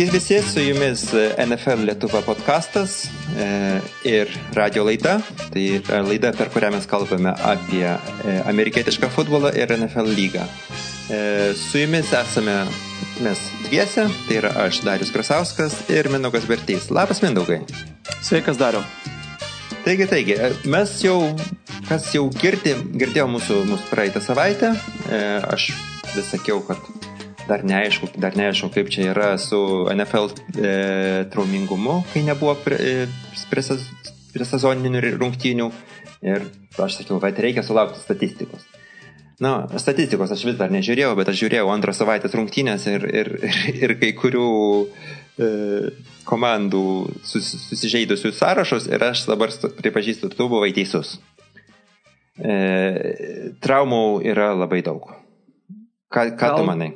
[0.00, 1.02] Sveiki visi, su jumis
[1.46, 3.04] NFL Lietuva podkastas
[3.36, 5.18] e, ir radio laida.
[5.52, 5.64] Tai
[6.06, 7.84] laida, per kurią mes kalbame apie
[8.48, 10.46] amerikietišką futbolą ir NFL lygą.
[11.52, 12.54] Su jumis esame
[13.20, 16.88] mes dviese, tai yra aš, Darius Krasauskas ir Mindaugas Bertys.
[16.88, 17.60] Labas, Mindaugai.
[18.24, 18.80] Sveikas, Dariu.
[19.84, 21.18] Taigi, taigi, mes jau,
[21.90, 24.72] kas jau girdi, girdėjo mūsų, mūsų praeitą savaitę,
[25.52, 25.74] aš
[26.16, 26.99] vis sakiau, kad
[27.48, 29.60] dar neaišku, dar neaišku, kaip čia yra su
[29.92, 30.74] NFL e,
[31.32, 33.08] traumingumu, kai nebuvo prie, e,
[33.52, 33.64] prie,
[34.34, 35.70] prie sezoninių rungtynių.
[36.20, 36.44] Ir
[36.76, 38.66] aš sakiau, kad reikia sulaukti statistikos.
[39.40, 43.60] Na, statistikos aš vis dar nežiūrėjau, bet aš žiūrėjau antros savaitės rungtynės ir, ir, ir,
[43.86, 44.50] ir kai kurių
[44.84, 45.48] e,
[46.28, 46.84] komandų
[47.24, 51.16] sus, susižeidusių sąrašus ir aš dabar pripažįstu, tu buvai teisus.
[52.36, 55.08] E, traumų yra labai daug.
[56.12, 56.92] Ką, ką tu manai?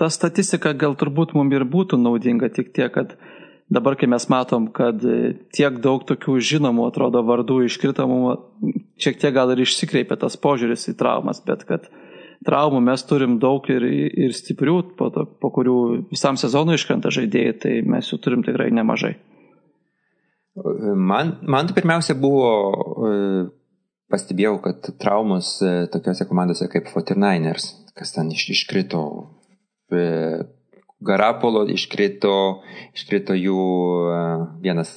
[0.00, 3.16] Ta statistika gal turbūt mums ir būtų naudinga, tik tiek, kad
[3.72, 5.02] dabar, kai mes matom, kad
[5.54, 10.88] tiek daug tokių žinomų, atrodo, vardų iškrito, mums šiek tiek gal ir išsikreipia tas požiūris
[10.92, 11.88] į traumas, bet kad
[12.44, 15.76] traumų mes turim daug ir, ir stiprių, po, to, po kurių
[16.12, 19.14] visam sezonui iškrenta žaidėjai, tai mes jų turim tikrai nemažai.
[20.54, 22.50] Man, man tai pirmiausia buvo,
[23.08, 23.14] e,
[24.12, 29.02] pastebėjau, kad traumos e, tokiuose komandose kaip 49ers, kas ten iš, iškrito
[31.04, 32.62] Garapolo iškrito,
[32.96, 33.64] iškrito jų
[34.08, 34.22] e,
[34.64, 34.94] vienas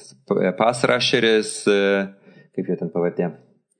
[0.56, 1.82] pasrašeris, e,
[2.56, 3.28] kaip jie ten pavadė.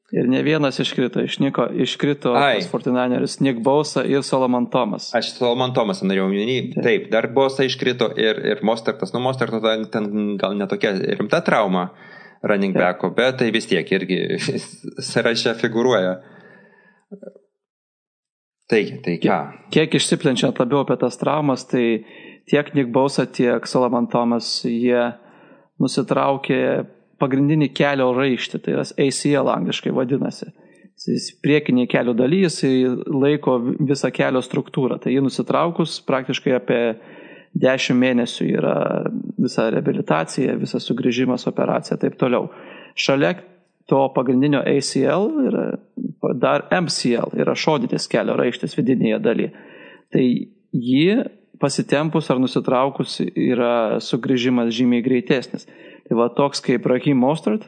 [0.08, 2.32] Ir ne vienas iškrito, išnyko, iškrito
[2.70, 5.10] Fortinaneris, Nick Bausa ir Solomon Tomas.
[5.16, 6.80] Aš Solomon Tomasą norėjau minėti.
[6.80, 7.10] Taip.
[7.12, 9.12] Dar Bausa iškrito ir, ir Mostartas.
[9.12, 11.90] Nu, Mostartas ten gal netokia rimta trauma
[12.40, 14.38] running backo, bet tai vis tiek irgi
[15.10, 16.16] sąraše figuruoja.
[18.68, 19.38] Taigi, tai ką?
[19.72, 22.04] Kiek išsiplenčiant labiau apie tas traumas, tai
[22.48, 25.08] tiek Nick Bausa, tiek Solomon Thomas, jie
[25.80, 26.60] nusitraukė
[27.18, 30.50] pagrindinį kelio raištį, tai yra ACL angliškai vadinasi.
[30.98, 34.98] Jis priekinė kelio dalis, jis laiko visą kelio struktūrą.
[35.00, 36.80] Tai jį nusitraukus praktiškai apie
[37.58, 38.74] 10 mėnesių yra
[39.38, 42.50] visa rehabilitacija, visas sugrįžimas, operacija ir taip toliau.
[42.98, 43.36] Šalia
[43.88, 45.64] to pagrindinio ACL yra
[46.36, 49.52] dar MCL, yra šodinis kelio raištis vidinėje dalyje.
[50.12, 50.24] Tai
[50.76, 51.06] jį
[51.62, 55.64] pasitempus ar nusitraukus yra sugrįžimas žymiai greitesnis.
[56.08, 57.64] Tai va toks kaip Rahim Mostert,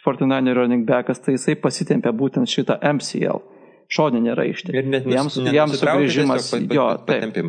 [0.00, 3.44] 49 running backas, tai jisai pasitempia būtent šitą MCL,
[3.92, 4.76] šoninį raištį.
[4.78, 7.44] Ir net jam, jam sugrįžimas, jo, taip.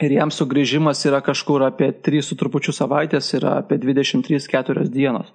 [0.00, 5.34] Ir jam sugrįžimas yra kažkur apie 3 su trupučiu savaitės, yra apie 23-4 dienos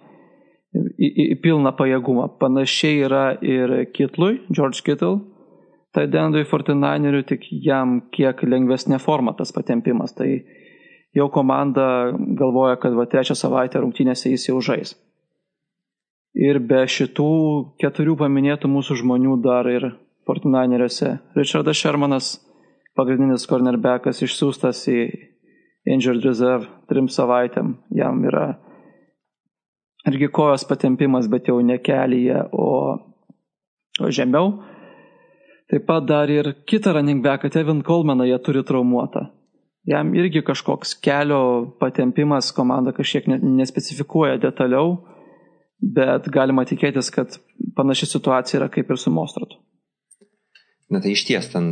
[0.75, 2.27] į, į, į pilną pajėgumą.
[2.41, 5.21] Panašiai yra ir Kitlui, George Kittle,
[5.95, 10.15] tai Dendui Fortinaineriui, tik jam kiek lengvesnė forma tas patempimas.
[10.17, 10.29] Tai
[11.15, 14.95] jau komanda galvoja, kad va trečią savaitę rungtynėse jis jau žais.
[16.35, 17.29] Ir be šitų
[17.79, 19.93] keturių paminėtų mūsų žmonių dar ir
[20.27, 22.33] Fortinaineriuose Richardas Shermanas,
[22.97, 24.99] pagrindinis cornerbackas, išsiųstas į
[25.85, 27.75] Injured Reserve trim savaitėm.
[27.93, 28.55] Jam yra
[30.09, 32.69] irgi kojos patempimas, bet jau ne kelyje, o,
[34.01, 34.53] o žemiau.
[35.71, 39.25] Taip pat dar ir kitą running backą, Tevin Colmaną, jie turi traumuotą.
[39.89, 41.41] Jam irgi kažkoks kelio
[41.81, 44.95] patempimas komanda kažkiek nespecifikuoja detaliau,
[45.77, 47.37] bet galima tikėtis, kad
[47.77, 49.61] panaši situacija yra kaip ir su Mostratu.
[50.89, 51.67] Na tai iš ties, ten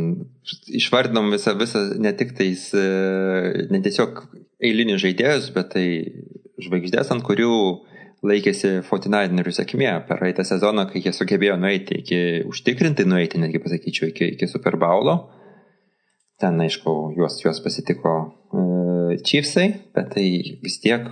[0.74, 4.24] išvardinom visą, visą ne tik tais, e, ne tiesiog
[4.62, 5.86] eilinius žaidėjus, bet tai
[6.62, 7.54] žvaigždės, ant kurių
[8.24, 14.10] laikėsi 49erių sėkmė per praeitą sezoną, kai jie sugebėjo nueiti iki, užtikrinti nueiti, netgi pasakyčiau,
[14.12, 15.16] iki, iki Super Bowlo.
[16.40, 20.26] Ten, aišku, juos, juos pasitiko uh, Chiefsai, bet tai
[20.64, 21.06] vis tiek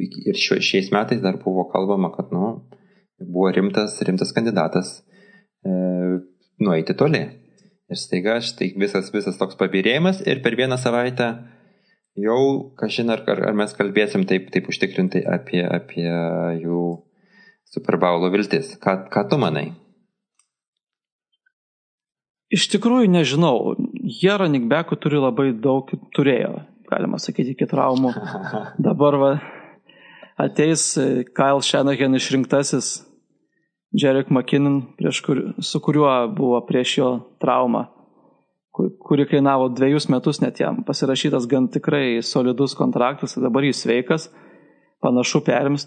[0.00, 2.52] ir šio, šiais metais dar buvo kalbama, kad, nu,
[3.20, 5.00] buvo rimtas, rimtas kandidatas
[5.66, 6.20] uh,
[6.62, 7.24] nueiti toli.
[7.90, 11.32] Ir staiga štai visas, visas toks pabirėjimas ir per vieną savaitę
[12.18, 16.08] jau, kažin ar, ar mes kalbėsim taip, taip užtikrintai apie, apie
[16.62, 16.82] jų
[17.70, 18.74] Superbaulo viltis.
[18.82, 19.68] Ką, ką tu manai?
[22.50, 23.76] Iš tikrųjų nežinau.
[24.02, 28.10] Jie running backų turi labai daug, turėjo, galima sakyti, iki traumų.
[28.88, 29.30] Dabar va,
[30.34, 30.96] ateis
[31.36, 32.96] Kyle Shanahan išrinktasis
[33.94, 34.82] Jerek McKinnon,
[35.22, 37.86] kur, su kuriuo buvo prieš jo traumą
[38.98, 40.82] kuri kainavo dviejus metus net jam.
[40.86, 44.28] Pasirašytas gan tikrai solidus kontraktas, dabar jis sveikas,
[45.02, 45.86] panašu perims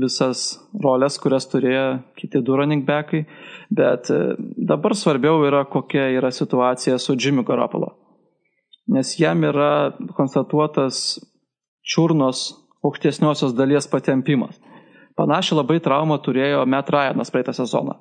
[0.00, 1.86] visas rolės, kurias turėjo
[2.18, 3.24] kiti du running backai,
[3.70, 4.20] bet e,
[4.70, 7.94] dabar svarbiau yra, kokia yra situacija su Jimmy Garoppolo.
[8.90, 11.20] Nes jam yra konstatuotas
[11.86, 12.50] čiurnos
[12.84, 14.56] aukštesniosios dalies patempimas.
[15.18, 17.98] Panašią labai traumą turėjo Matt Ryanas praeitą sezoną.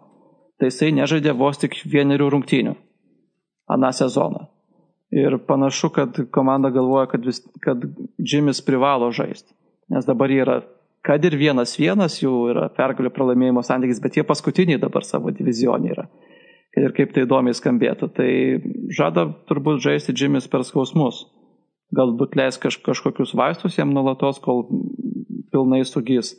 [0.59, 2.75] Tai jisai nežaidė vos tik vienerių rungtynių
[3.69, 4.47] aną sezoną.
[5.11, 7.81] Ir panašu, kad komanda galvoja, kad, vis, kad
[8.17, 9.53] Jimis privalo žaisti.
[9.89, 10.59] Nes dabar yra,
[11.05, 15.93] kad ir vienas vienas jų yra pergalių pralaimėjimo santykis, bet jie paskutiniai dabar savo divizionį
[15.95, 16.05] yra.
[16.77, 18.11] Ir kaip tai įdomiai skambėtų.
[18.13, 18.29] Tai
[18.93, 21.25] žada turbūt žaisti Jimis per skausmus.
[21.97, 24.67] Galbūt leis kaž, kažkokius vaistus jam nuolatos, kol
[25.49, 26.35] pilnai sugys.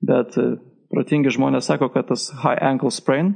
[0.00, 0.54] Bet e,
[0.88, 3.34] protingi žmonės sako, kad tas high ankle sprain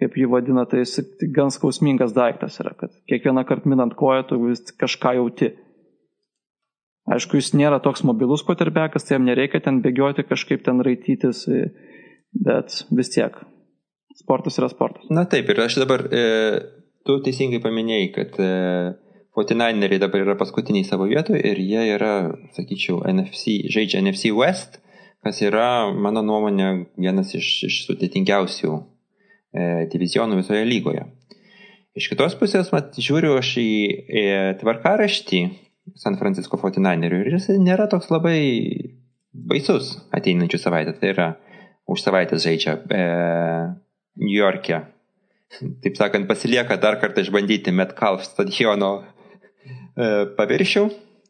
[0.00, 1.00] kaip jį vadina, tai jis
[1.34, 5.52] gan skausmingas daiktas yra, kad kiekvieną kartą minant koją tu vis kažką jauti.
[7.08, 11.46] Aišku, jis nėra toks mobilus koterbekas, tai jam nereikia ten bėgioti, kažkaip ten raitytis,
[12.44, 13.38] bet vis tiek.
[14.18, 15.06] Sportas yra sportas.
[15.14, 16.24] Na taip, ir aš dabar, e,
[17.06, 18.50] tu teisingai paminėjai, kad e,
[19.38, 22.12] 49eriai dabar yra paskutiniai savo vietoje ir jie yra,
[22.56, 24.80] sakyčiau, NFC, žaidžia NFC West,
[25.24, 28.74] kas yra, mano nuomonė, vienas iš, iš sudėtingiausių
[29.92, 31.06] divizionų visoje lygoje.
[31.98, 33.70] Iš kitos pusės, mat, žiūriu aš į
[34.60, 35.40] tvarkaraštį
[35.96, 38.38] San Francisco 49erių ir jis nėra toks labai
[39.32, 40.94] baisus ateinančių savaitę.
[41.00, 41.28] Tai yra
[41.88, 43.02] už savaitę žaidžia e,
[44.20, 44.82] New York'e.
[45.82, 50.84] Taip sakant, pasilieka dar kartą išbandyti Metcalf stadiono e, paviršių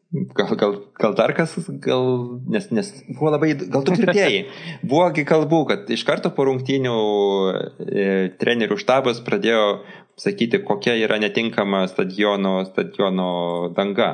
[0.09, 4.39] Gal, gal, gal dar kas, gal, nes, nes buvo labai, gal tu girdėjai,
[4.89, 6.95] buvogi kalbų, kad iš karto po rungtynių
[7.53, 8.07] e,
[8.41, 9.83] trenerių štabas pradėjo
[10.17, 13.29] sakyti, kokia yra netinkama stadiono, stadiono
[13.77, 14.09] danga.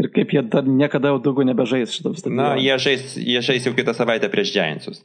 [0.00, 2.40] Ir kaip jie dar niekada jau daugiau nebežais šitą stadioną.
[2.40, 5.04] Na, jie žais, jie žais jau kitą savaitę prieš Giantsus.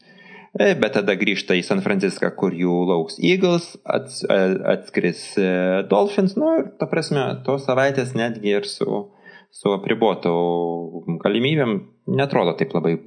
[0.56, 4.40] E, bet tada grįžta į San Franciską, kur jų lauks Eagles, ats, e,
[4.78, 5.52] atskris e,
[5.92, 9.04] Dolphins, nu ir, ta prasme, tos savaitės netgi ir su
[9.54, 10.34] su apribotų
[11.24, 11.80] galimybėm
[12.18, 12.98] netrodo taip labai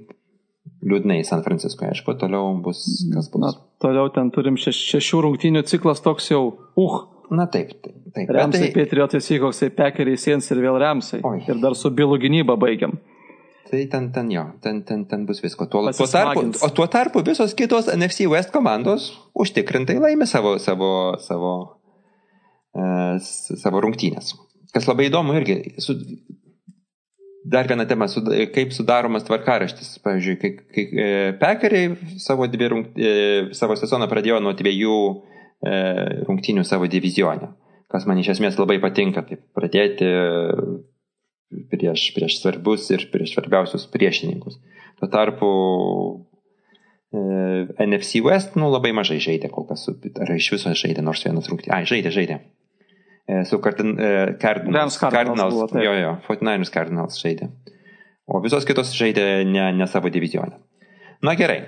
[0.86, 1.86] liūdnai San Francisco.
[1.88, 2.82] Aišku, toliau bus
[3.12, 3.42] kas bus.
[3.42, 3.52] Na,
[3.82, 6.44] toliau ten turim šeš, šešių rungtynių ciklas toks jau,
[6.80, 7.00] uh.
[7.30, 7.94] Na taip, taip.
[8.16, 8.30] taip.
[8.34, 8.72] Remsai, tai...
[8.74, 11.20] Patriotai, Seahawksai, Packeriai, Siens ir vėl Remsai.
[11.22, 11.44] Oi.
[11.46, 12.96] Ir dar su Bilų gynyba baigiam.
[13.70, 15.68] Tai ten, ten jo, ten, ten, ten bus visko.
[15.70, 20.90] Tuo, tuo tarpu, o tuo tarpu visos kitos NFC West komandos užtikrintai laimė savo, savo,
[21.22, 21.52] savo,
[22.74, 24.32] uh, savo rungtynės.
[24.74, 25.96] Kas labai įdomu irgi, su,
[27.44, 28.22] dar viena tema, su,
[28.54, 29.96] kaip sudaromas tvarkaraštis.
[30.04, 31.08] Pavyzdžiui, kai, kai e,
[31.40, 33.14] pekariai savo, dvi, e,
[33.56, 35.74] savo sezoną pradėjo nuo dviejų e,
[36.28, 37.52] rungtynių savo divizionę,
[37.90, 40.08] kas man iš esmės labai patinka, taip pradėti
[41.72, 44.60] prieš, prieš svarbius ir prieš svarbiausius priešininkus.
[45.00, 45.50] Tuo tarpu
[47.10, 51.48] e, NFC West, nu, labai mažai žaidė kol kas, ar iš viso žaidė nors vienas
[51.50, 51.74] rungtynės.
[51.74, 52.40] Ai, žaidė, žaidė.
[53.26, 54.98] E, su Cardin, e, Cardinals.
[54.98, 57.50] Cardinals, buvo, jo, jo, 49ers Cardinals žaidė.
[58.30, 60.58] O visos kitos žaidė ne, ne savo divizionę.
[61.22, 61.60] Na gerai.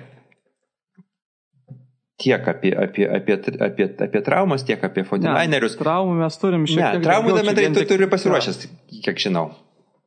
[2.23, 5.77] Tiek apie, apie, apie, apie, apie traumas, tiek apie 49erius.
[5.79, 6.99] Traumų mes turim šiek tiek.
[7.01, 8.59] Ne, traumų tai tu turi pasiruošęs,
[9.05, 9.49] kiek žinau.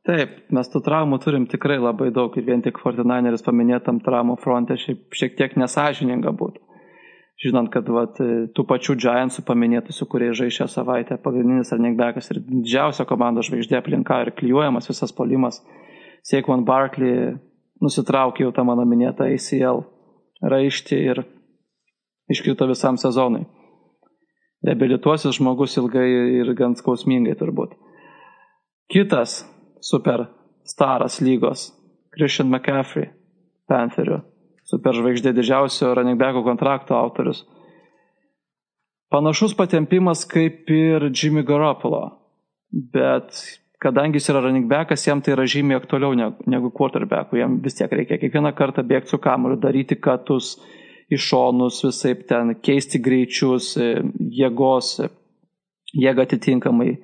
[0.07, 4.77] Taip, mes tų traumų turim tikrai labai daug ir vien tik 49eris paminėtam traumų fronte
[4.79, 6.66] šiek tiek nesažininga būtų
[7.41, 12.41] žinant, kad vat, tų pačių Giantsų paminėtų, su kuriais žai šią savaitę, pagrindinis Arnekbekas ir
[12.45, 15.61] didžiausia komandos žvaigždė aplinka ir klyjuojamas visas polimas.
[16.25, 17.35] Seikon Barkley
[17.83, 19.83] nusitraukė jau tą mano minėtą ACL
[20.41, 21.21] raištį ir
[22.33, 23.45] iškrito visam sezonui.
[24.65, 26.07] Reabilituosis žmogus ilgai
[26.41, 27.75] ir gan skausmingai turbūt.
[28.89, 29.43] Kitas
[29.83, 30.25] super
[30.65, 31.69] staras lygos
[32.15, 33.11] Christian McCaffrey,
[33.69, 34.23] Pantherių
[34.67, 37.43] superžvaigždė didžiausio running backo kontrakto autorius.
[39.11, 42.03] Panašus patempimas kaip ir Jimmy Garoppolo,
[42.93, 43.39] bet
[43.79, 47.93] kadangi jis yra running backas, jam tai yra žymiai aktualiau negu quarterbackų, jam vis tiek
[47.93, 50.57] reikia kiekvieną kartą bėgti su kamuoliu, daryti katus
[51.13, 54.97] iš šonus, visai ten keisti greičius, jėgos,
[55.95, 56.97] jėgą atitinkamai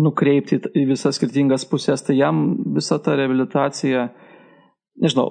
[0.00, 2.42] nukreipti į visas skirtingas pusės, tai jam
[2.74, 4.08] visa ta rehabilitacija,
[5.04, 5.28] nežinau,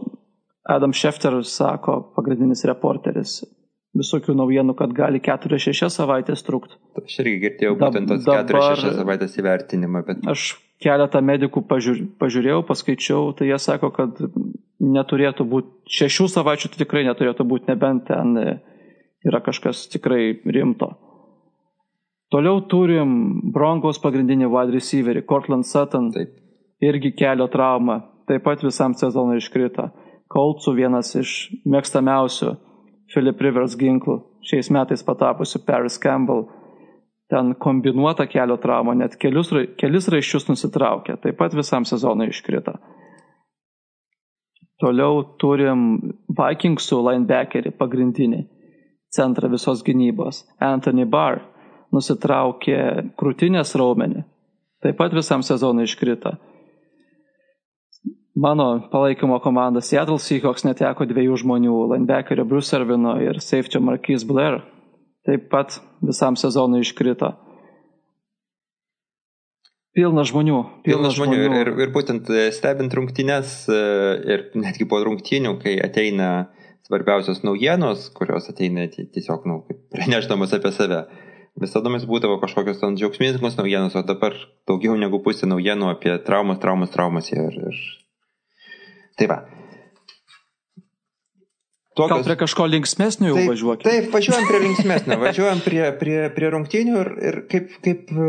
[0.67, 3.39] Adam Schefter sako, pagrindinis reporteris,
[3.97, 6.77] visokių naujienų, kad gali 4-6 savaitės trukti.
[6.99, 10.25] Aš irgi girdėjau būtent tos 4-6 savaitės įvertinimą, bet...
[10.29, 10.51] Aš
[10.83, 14.19] keletą medikų pažiūr, pažiūrėjau, paskaičiau, tai jie sako, kad
[14.79, 18.35] neturėtų būti, šešių savaičių tai tikrai neturėtų būti, nebent ten
[19.27, 20.93] yra kažkas tikrai rimto.
[22.29, 23.11] Toliau turim
[23.53, 26.35] Broncos pagrindinį wide receiverį, Cortland Sutton, Taip.
[26.85, 29.89] irgi kelio trauma, taip pat visam sezonui iškrito.
[30.29, 32.53] Koltsų vienas iš mėgstamiausių
[33.09, 36.45] Philip Rivers ginklų, šiais metais patapusių Paris Campbell
[37.29, 42.73] ten kombinuota kelio trauma, net kelius, kelis raiščius nusitraukė, taip pat visam sezonui iškrito.
[44.79, 45.85] Toliau turim
[46.39, 48.43] Vikingsų linebackerį pagrindinį,
[49.13, 50.45] centrą visos gynybos.
[50.63, 51.41] Anthony Barr
[51.93, 52.79] nusitraukė
[53.19, 54.23] krūtinės raumenį,
[54.85, 56.37] taip pat visam sezonui iškrito.
[58.39, 64.61] Mano palaikymo komanda Seattle Seahawks neteko dviejų žmonių- linebackerio Bruce Ervino ir safety Marquis Blair
[65.29, 67.33] taip pat visam sezonui iškrito.
[69.97, 70.59] Pilna žmonių.
[70.85, 71.37] Pilna, pilna žmonių.
[71.41, 71.61] žmonių.
[71.61, 73.79] Ir, ir būtent e, stebint rungtynės e,
[74.31, 76.29] ir netgi po rungtynių, kai ateina
[76.87, 81.03] svarbiausios naujienos, kurios ateina tiesiog nu, praneždamas apie save.
[81.59, 84.37] Visada mes būdavo kažkokios ten džiaugsmingos naujienos, o dabar
[84.69, 87.33] daugiau negu pusė naujienų apie traumas, traumas, traumas.
[87.33, 87.81] Ir, ir...
[89.19, 89.39] Tai va,
[91.99, 92.21] Tokios...
[92.21, 93.89] Gal prie kažko linksmesnio jau taip, važiuokime?
[93.89, 98.27] Taip, važiuojam prie linksmesnio, važiuojam prie, prie, prie rungtynių ir, ir kaip, kaip e,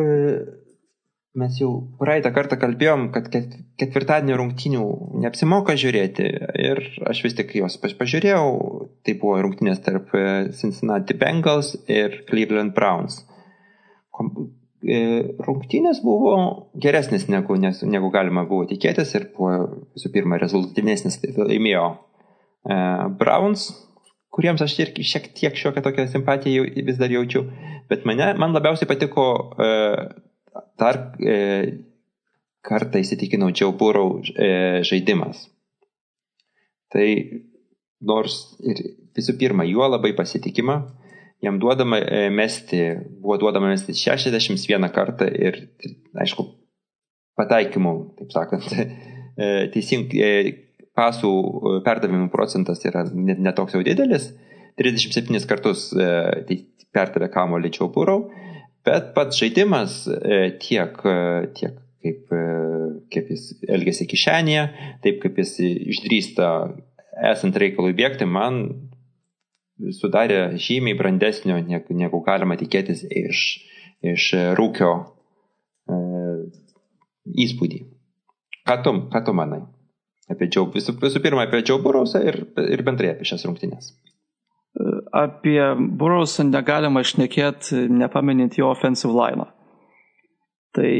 [1.38, 1.70] mes jau
[2.00, 4.86] praeitą kartą kalbėjom, kad ketvirtadienio rungtynių
[5.22, 6.26] neapsimoka žiūrėti
[6.64, 6.82] ir
[7.12, 8.48] aš vis tik juos pažiūrėjau,
[9.06, 10.24] tai buvo rungtynės tarp e,
[10.56, 13.22] Cincinnati Bengals ir Cleveland Browns.
[14.80, 15.00] E,
[15.44, 16.36] rungtynės buvo
[16.80, 21.88] geresnės negu, negu galima buvo tikėtis ir buvo visų pirma rezultatyvesnis, laimėjo
[22.60, 22.76] E,
[23.20, 23.68] Browns,
[24.34, 27.46] kuriems aš irgi šiek tiek šiokią tokią simpatiją vis dar jaučiu,
[27.90, 29.24] bet mane, man labiausiai patiko
[29.56, 30.02] uh,
[30.78, 31.64] dar uh,
[32.62, 35.48] kartą įsitikinau Joe Burrow uh, žaidimas.
[36.92, 37.08] Tai
[38.06, 38.84] nors ir
[39.16, 40.78] visų pirma, juo labai pasitikima,
[41.44, 42.00] jam duodama
[42.34, 42.82] mesti,
[43.20, 45.62] buvo duodama mesti 61 kartą ir,
[46.20, 46.44] aišku,
[47.40, 48.74] pataikymų, taip sakant,
[49.74, 50.12] teising,
[51.00, 54.30] pasų e, perdavimų procentas yra netoks jau didelis.
[54.80, 56.10] 37 kartus e,
[56.48, 56.58] tai
[56.94, 58.24] perdavė kamolį Čiaupūrau,
[58.86, 60.96] bet pats žaidimas e, tiek,
[61.56, 62.30] tiek kaip,
[63.12, 64.62] kaip jis elgėsi kišenėje,
[65.04, 66.48] taip kaip jis išdrįsta
[67.30, 68.62] esant reikalui bėgti, man
[69.96, 73.44] sudarė žymiai brandesnio, negu, negu galima tikėtis iš,
[74.14, 76.00] iš rūkio e,
[77.46, 77.84] įspūdį.
[78.68, 79.62] Ką tu, ką tu manai?
[80.30, 83.92] apie Džiau, visų, visų pirma apie Džiau Burausą ir, ir bendrai apie šias rungtynės.
[85.16, 85.58] Apie
[86.00, 89.48] Burausą negalima išnekėti, nepaminint jo offensive line.
[90.76, 90.90] Tai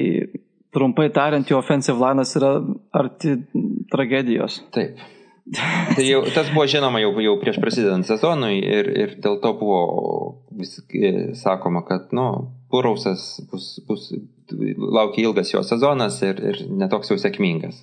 [0.75, 2.52] trumpai tariant, jo offensive line yra
[2.99, 3.37] arti
[3.92, 4.58] tragedijos.
[4.75, 4.99] Taip.
[5.50, 9.80] Tai jau, tas buvo žinoma jau, jau prieš prasidedant sezonui ir, ir dėl to buvo
[10.61, 10.76] vis
[11.40, 12.26] sakoma, kad nu,
[12.71, 14.12] Burausas bus, bus,
[14.78, 17.83] laukia ilgas jo sezonas ir, ir netoks jau sėkmingas.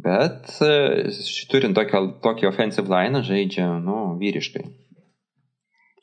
[0.00, 0.72] Bet e,
[1.52, 4.64] turint tokį, tokį offensive line žaidžia, nu, vyriškai.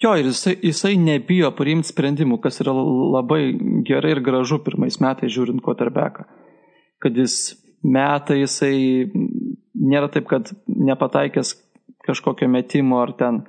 [0.03, 3.53] Jo, ir jisai, jisai nebijo priimti sprendimų, kas yra labai
[3.87, 6.25] gerai ir gražu pirmais metais žiūrint quarterbacką.
[7.01, 7.37] Kad jis
[7.83, 9.07] meta, jisai
[9.83, 11.55] nėra taip, kad nepataikęs
[12.07, 13.43] kažkokio metimo ar ten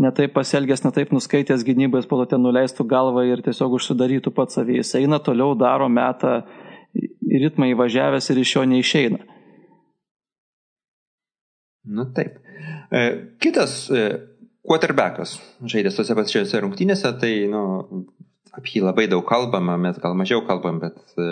[0.00, 4.80] netaip pasielgęs, netaip nuskaitęs gynybės, po to ten nuleistų galvą ir tiesiog užsidarytų pats savį.
[4.80, 6.40] Jis eina toliau, daro metą,
[7.42, 9.20] ritmą įvažiavęs ir iš jo neišeina.
[11.92, 12.38] Nu taip.
[12.94, 13.00] E,
[13.42, 14.02] kitas e,
[14.62, 15.36] quarterbackas
[15.66, 17.62] žaidęs tose pačiose rungtynėse, tai nu,
[18.54, 21.30] apie jį labai daug kalbama, mes gal mažiau kalbam, bet e,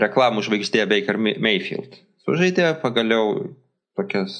[0.00, 1.98] reklamų žvaigždė Baker Mayfield.
[2.28, 3.54] Sužaidė pagaliau
[3.96, 4.34] tokias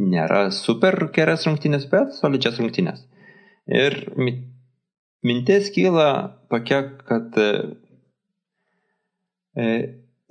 [0.00, 3.02] nėra super geras rungtynės, bet solidžias rungtynės.
[3.68, 3.98] Ir
[5.26, 6.08] mintis kyla
[6.48, 7.36] tokia, kad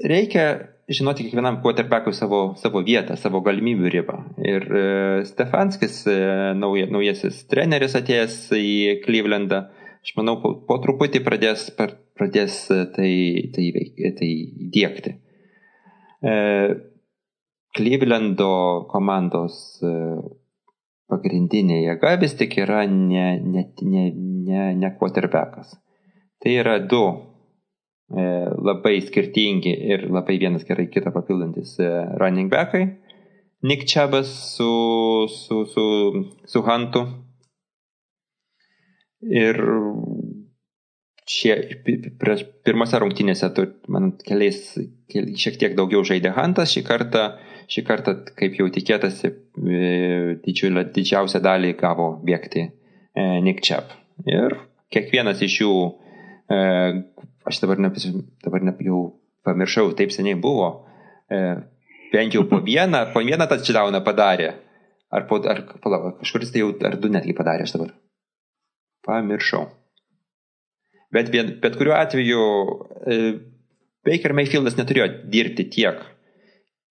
[0.01, 0.47] reikia
[0.89, 4.17] žinoti kiekvienam quarterbackui savo, savo vietą, savo galimybių ribą.
[4.41, 4.85] Ir e,
[5.29, 6.17] Stefanskis, e,
[6.57, 8.73] nauja, naujasis treneris atėjęs į
[9.05, 9.65] Clevelandą,
[10.01, 12.65] aš manau, po, po truputį pradės, pradės
[12.97, 13.13] tai,
[13.53, 13.69] tai,
[14.17, 14.31] tai
[14.73, 15.19] dėkti.
[16.25, 16.33] E,
[17.75, 18.49] Clevelando
[18.87, 19.93] komandos e,
[21.11, 25.75] pagrindinė jėga vis tik yra ne, ne, ne, ne, ne quarterbackas.
[26.39, 27.03] Tai yra du
[28.05, 28.23] E,
[28.61, 31.89] labai skirtingi ir labai vienas gerai kitą papildantis e,
[32.21, 32.83] running backai.
[33.65, 35.85] Nick Chubbas su, su, su,
[36.45, 37.01] su Huntu.
[39.25, 39.57] Ir
[41.29, 41.55] šie,
[42.21, 44.61] prieš pirmose rungtynėse, tu, man keliais,
[45.11, 47.25] keli, šiek tiek daugiau žaidė Huntas, šį kartą,
[47.71, 49.91] šį kartą kaip jau tikėtasi, e,
[50.45, 52.69] didžiulę, didžiausią dalį gavo bėgti
[53.15, 53.93] Nick Chubb.
[54.27, 54.57] Ir
[54.93, 55.75] kiekvienas iš jų
[57.45, 57.91] aš dabar, ne,
[58.43, 58.99] dabar ne, jau
[59.45, 60.69] pamiršau, taip seniai buvo,
[61.29, 61.41] e,
[62.13, 64.53] bent jau po vieną, po vieną touchdowną padarė.
[65.13, 67.93] Ar, po, ar palauk, kažkuris tai jau, ar du netgi padarė aš dabar.
[69.05, 69.67] Pamiršau.
[71.15, 72.43] Bet vien, bet kuriuo atveju
[73.07, 73.17] e,
[74.05, 76.01] Baker Mayfieldas neturėjo dirbti tiek,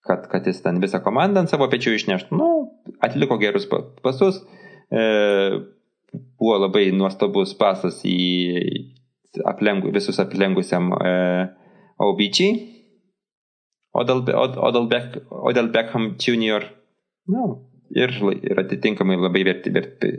[0.07, 2.39] kad, kad jis ten visą komandą ant savo pečių išneštų.
[2.41, 2.49] Nu,
[3.05, 3.69] atliko gerus
[4.05, 4.41] pasus.
[4.89, 5.05] E,
[6.41, 8.19] buvo labai nuostabus pasas į
[9.51, 11.15] aplengu, visus aplengusiam e,
[12.03, 12.51] OBG.
[13.95, 16.65] Odell, Odell, Beck, Odell Beckham Jr.
[17.31, 17.45] Nu,
[17.95, 18.11] ir,
[18.43, 20.11] ir atitinkamai labai verti, verti,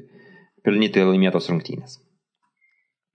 [0.63, 1.99] pelnytai laimėtos rungtynės.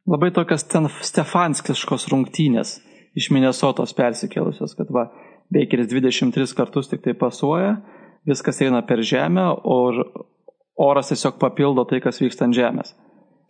[0.08, 2.78] Labai tokias ten stefanskiškos rungtynės
[3.18, 5.08] iš Minnesotos persikėlusios, kad va,
[5.52, 7.74] Bakeris 23 kartus tik tai pasuoja,
[8.28, 9.78] viskas eina per žemę, o
[10.80, 12.94] oras tiesiog papildo tai, kas vyksta ant žemės.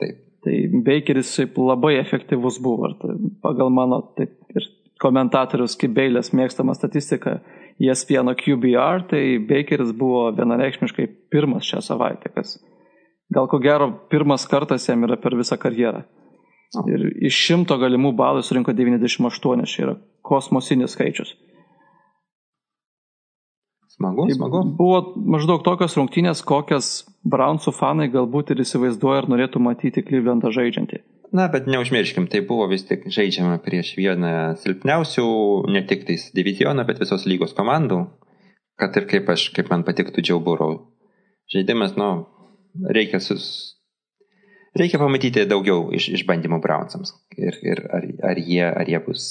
[0.00, 0.26] Taip.
[0.40, 0.54] Tai
[0.87, 2.88] Bakeris šiaip labai efektyvus buvo.
[2.97, 4.64] Tai pagal mano taip, ir
[5.00, 7.38] komentatorius Kibeilės mėgstamą statistiką
[7.80, 12.57] ESPN QBR, tai Bakeris buvo vienareikšmiškai pirmas šią savaitę, kas
[13.33, 16.02] gal ko gero pirmas kartas jam yra per visą karjerą.
[16.86, 19.94] Ir iš šimto galimų balų surinko 98, čia yra
[20.26, 21.34] kosmosinis skaičius.
[23.90, 24.60] Smagu, tai smagu.
[24.78, 25.00] Buvo
[25.34, 26.92] maždaug tokios rungtynės, kokias
[27.26, 31.02] Brownsų fanai galbūt ir įsivaizduoja ir norėtų matyti Clevelandą žaidžiantį.
[31.36, 34.30] Na, bet neužmirškim, tai buvo vis tik žaidžiama prieš vieną
[34.62, 35.26] silpniausių,
[35.70, 38.00] ne tik tais divizioną, bet visos lygos komandų,
[38.80, 40.78] kad ir kaip aš, kaip man patiktų Džiau Burau.
[41.50, 42.10] Žaidimas, nu,
[42.94, 43.44] reikia sus,
[44.78, 49.24] reikia pamatyti daugiau iš, išbandymų Brownsams ir, ir ar, ar, jie, ar jie bus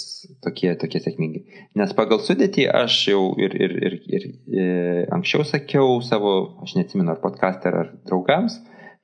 [0.44, 1.44] tokie, tokie sėkmingi.
[1.80, 4.66] Nes pagal sudėtį aš jau ir, ir, ir, ir, ir e,
[5.16, 6.34] anksčiau sakiau savo,
[6.66, 8.60] aš neatsimenu ar podcast'e ar draugams,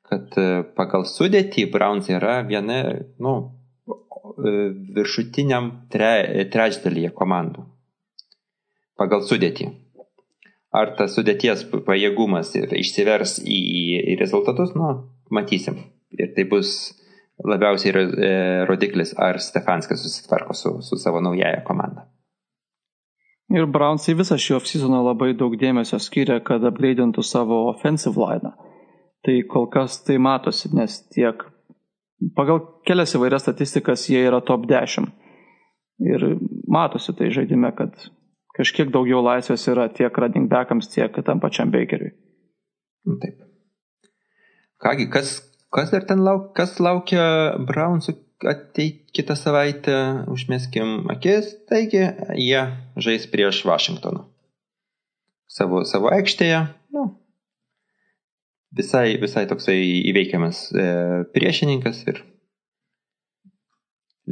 [0.10, 2.82] kad e, pagal sudėtį Browns yra viena,
[3.24, 3.38] nu,
[3.88, 4.54] e,
[5.00, 7.66] viršutiniam tre, trečdalyje komandų.
[9.00, 9.72] Pagal sudėtį.
[10.76, 13.60] Ar tas sudėties pajėgumas išsivers į,
[14.12, 14.90] į rezultatus, nu,
[15.32, 15.80] matysim
[16.20, 16.72] ir tai bus
[17.44, 18.30] labiausiai e,
[18.70, 22.08] rodiklis, ar Stefanskas susitvarko su, su savo naujaja komanda.
[23.54, 28.56] Ir Brownsai visą šį off-seasoną labai daug dėmesio skiria, kad upgrade'intų savo offensive line.
[29.26, 31.44] Tai kol kas tai matosi, nes tiek
[32.38, 35.12] pagal kelias įvairias statistikas jie yra top 10.
[36.06, 36.26] Ir
[36.72, 37.94] matosi tai žaidime, kad
[38.58, 42.16] kažkiek daugiau laisvės yra tiek running backams, tiek tam pačiam Bakeriui.
[43.22, 43.44] Taip.
[44.82, 45.38] Kągi, kas,
[45.76, 47.26] Kas dar ten lauk, kas laukia
[47.68, 48.16] Brownsų
[48.48, 49.98] ateit kitą savaitę,
[50.32, 52.04] užmeskim akis, taigi
[52.40, 52.62] jie
[52.96, 54.24] žais prieš Vašingtoną.
[55.52, 56.62] Savo, savo aikštėje,
[56.96, 57.06] nu,
[58.76, 59.78] visai, visai toksai
[60.12, 60.88] įveikiamas e,
[61.36, 62.24] priešininkas ir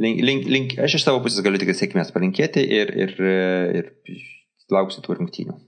[0.00, 3.38] link, link, link, aš iš savo pusės galiu tik sėkmės palinkėti ir, ir, e,
[3.80, 3.92] ir
[4.74, 5.60] lauksiu tų rungtynių.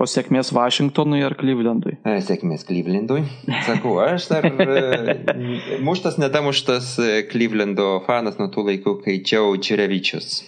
[0.00, 1.96] O sėkmės Vašingtonui ar Klyvlendui?
[2.02, 3.22] E, sėkmės Klyvlendui.
[3.66, 5.16] Sakau, aš dar e,
[5.86, 6.96] muštas, nedamuštas
[7.30, 10.40] Klyvlendo fanas nuo tų laikų, kai Čiau Čiurevičius.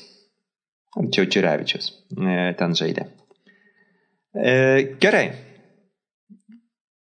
[1.14, 3.10] Čiau Čiurevičius e, ten žaidė.
[4.36, 5.26] Gerai.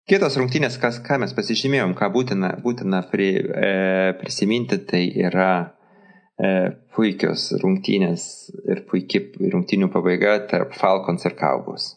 [0.06, 3.70] Kitos rungtynės, kas, ką mes pasižymėjom, ką būtina, būtina pri, e,
[4.20, 5.48] prisiminti, tai yra
[6.38, 6.50] e,
[6.94, 8.26] puikios rungtynės
[8.70, 11.88] ir puikiai rungtynių pabaiga tarp Falcons ir Cowboys.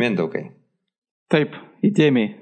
[0.00, 0.48] Mindaugai.
[1.30, 2.36] Taip, įdėmiai.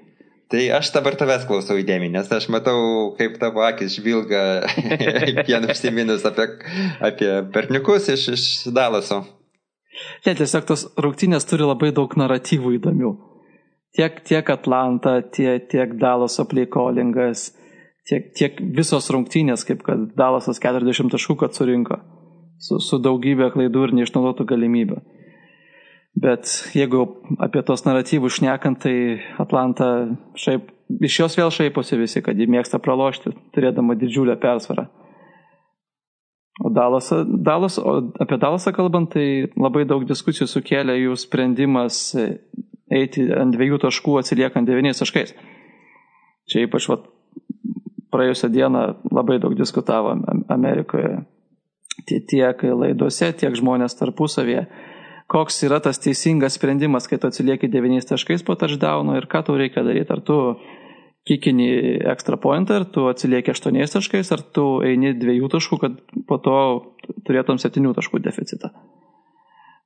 [0.49, 2.79] Tai aš dabar tavęs klausau įdėmiai, nes aš matau,
[3.18, 4.44] kaip tavo akis žvilga
[5.49, 6.47] vien užsiminus apie,
[7.05, 9.27] apie berniukus iš, iš Dalaso.
[10.25, 13.12] Ne, tiesiog tos rungtynės turi labai daug naratyvų įdomių.
[13.99, 17.51] Tiek, tiek Atlanta, tiek, tiek Dalaso pleikolingas,
[18.09, 22.01] tiek, tiek visos rungtynės, kaip kad Dalasas 40 taškų, kad surinko,
[22.57, 25.03] su, su daugybė klaidų ir neišnaudotų galimybių.
[26.18, 27.04] Bet jeigu
[27.38, 30.70] apie tos naratyvus šnekant, tai Atlanta šiaip,
[31.04, 34.88] iš jos vėl šaiposi visi, kad ji mėgsta pralošti, turėdama didžiulę persvarą.
[36.59, 42.00] O, Dalas, Dalas, o apie Dalasą kalbant, tai labai daug diskusijų sukėlė jų sprendimas
[42.90, 45.37] eiti ant dviejų taškų atsiliekant devyniais taškais.
[46.48, 47.07] Čia ypač vat,
[48.11, 50.16] praėjusią dieną labai daug diskutavo
[50.50, 51.20] Amerikoje
[52.09, 54.64] tiek laidose, tiek žmonės tarpusavėje
[55.29, 59.59] koks yra tas teisingas sprendimas, kai tu atsilieki 9 taškais po touchdowno ir ką tau
[59.61, 60.12] reikia daryti.
[60.14, 60.38] Ar tu
[61.29, 61.69] kikini
[62.09, 66.57] extra pointą, ar tu atsilieki 8 taškais, ar tu eini 2 taškų, kad po to
[67.29, 68.73] turėtum 7 taškų deficitą.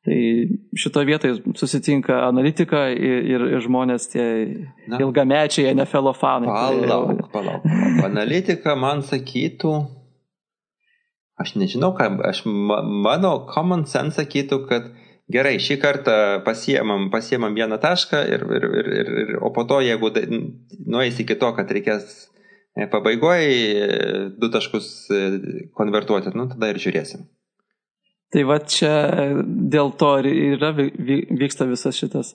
[0.02, 0.18] Tai
[0.74, 4.24] šito vietoje susitinka analitika ir, ir, ir žmonės tie
[4.90, 6.50] Na, ilgamečiai NFL fanai.
[6.50, 7.68] Palauk, palauk.
[8.02, 9.76] Analitika man sakytų,
[11.38, 14.90] aš nežinau, ką, aš, mano common sense sakytų, kad
[15.30, 19.80] gerai, šį kartą pasiemam, pasiemam vieną tašką, ir, ir, ir, ir, ir, o po to,
[19.84, 20.10] jeigu
[20.86, 22.08] nueis iki to, kad reikės
[22.76, 24.88] e, pabaigoje du taškus
[25.78, 27.28] konvertuoti, nu tada ir žiūrėsim.
[28.32, 28.94] Tai va čia
[29.44, 32.32] dėl to ir yra, vyksta visas šitas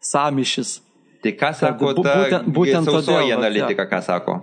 [0.00, 0.78] samišis.
[1.24, 4.38] Tai ką sako ta būtent, būtent sausoji todėl, analitika, ką sako?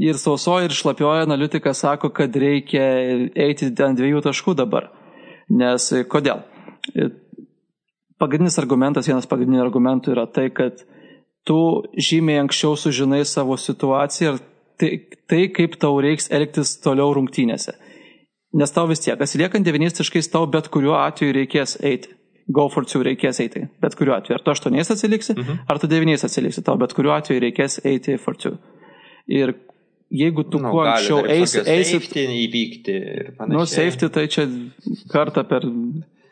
[0.00, 2.84] Ir sausoji ir šlapioji analitika sako, kad reikia
[3.36, 4.88] eiti ant dviejų taškų dabar.
[5.52, 6.40] Nes kodėl?
[8.22, 10.84] Pagrindinis argumentas, vienas pagrindinių argumentų yra tai, kad
[11.46, 11.58] tu
[11.98, 14.42] žymiai anksčiau sužinai savo situaciją ir
[14.78, 14.90] tai,
[15.30, 17.74] tai kaip tau reiks elgtis toliau rungtynėse.
[18.58, 22.12] Nes tau vis tiek, atsiliekant devyniais taškais, tau bet kuriuo atveju reikės eiti.
[22.52, 23.62] Go for two reikės eiti.
[23.80, 24.36] Bet kuriuo atveju.
[24.36, 25.62] Ar tu aštuoniais atsiliksi, mhm.
[25.70, 28.58] ar tu devyniais atsiliksi, tau bet kuriuo atveju reikės eiti for two.
[29.30, 29.54] Ir
[30.12, 31.96] jeigu tu nu, kuo anksčiau eisi, eisi.
[31.96, 33.56] Safety įvykti ir panašiai.
[33.56, 34.48] Nu, safety tai čia
[35.12, 35.64] kartą per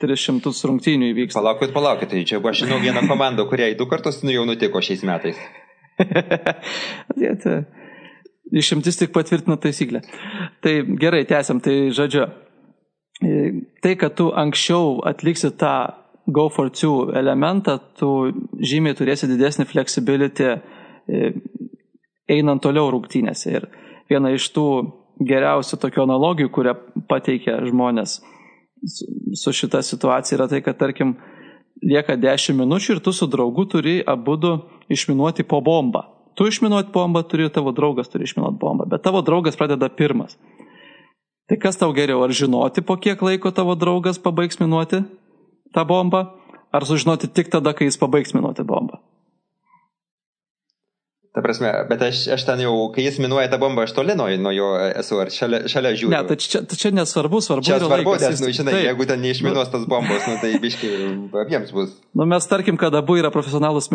[0.01, 1.37] 300 rungtynių įvyks.
[1.37, 5.05] Palaukit, palaukit, tai čia aš žinau vieną komandą, kuriai du kartus nu, jau nutiko šiais
[5.07, 5.41] metais.
[8.51, 10.01] Išimtis tik patvirtina taisyklę.
[10.65, 11.61] Tai gerai, tęsiam.
[11.63, 12.25] Tai žodžiu,
[13.23, 13.53] e,
[13.85, 15.75] tai, kad tu anksčiau atliksi tą
[16.27, 21.31] go for two elementą, tu žymiai turėsi didesnį flexibility e,
[22.31, 23.55] einant toliau rungtynėse.
[23.55, 23.69] Ir
[24.11, 24.67] viena iš tų
[25.27, 26.75] geriausių tokių analogijų, kurią
[27.11, 28.19] pateikia žmonės
[29.37, 31.17] su šita situacija, yra tai, kad tarkim
[31.83, 34.37] lieka 10 minučių ir tu su draugu turi abu
[34.89, 36.03] išminuoti po bombą.
[36.35, 40.37] Tu išminuoti bombą turi, tavo draugas turi išminuoti bombą, bet tavo draugas pradeda pirmas.
[41.51, 45.03] Tai kas tau geriau, ar žinoti, po kiek laiko tavo draugas pabaigs minuoti
[45.75, 46.29] tą bombą,
[46.71, 48.63] ar sužinoti tik tada, kai jis pabaigs minuoti?
[51.31, 54.25] Ta prasme, bet aš, aš ten jau, kai jis minuoja tą bombą, aš toli nuo,
[54.43, 56.11] nuo jo esu, ar šalia, šalia žiūriu.
[56.11, 57.67] Ne, tai čia, tai čia nesvarbu, svarbu.
[57.69, 58.87] Čia svarbu, laikas, nes, nu, žinai, taip.
[58.89, 60.91] jeigu ten neišminuos tas bombos, nu, tai biški
[61.45, 61.93] abiems bus.
[62.19, 63.87] Nu, mes tarkim, kad abu yra profesionalus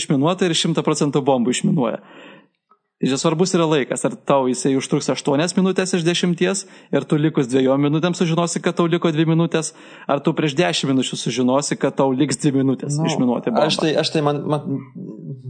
[0.00, 2.00] išminuotojai ir šimta procentų bombų išminuoja.
[2.96, 6.62] Čia svarbus yra laikas, ar tau jisai užtruks 8 minutės iš 10
[6.96, 9.74] ir tu likus 2 minutėm sužinosi, kad tau liko 2 minutės,
[10.08, 13.52] ar tu prieš 10 minučių sužinosi, kad tau liks 2 minutės no, nu, išminuoti.
[13.52, 14.80] Aš tai, aš tai man, man,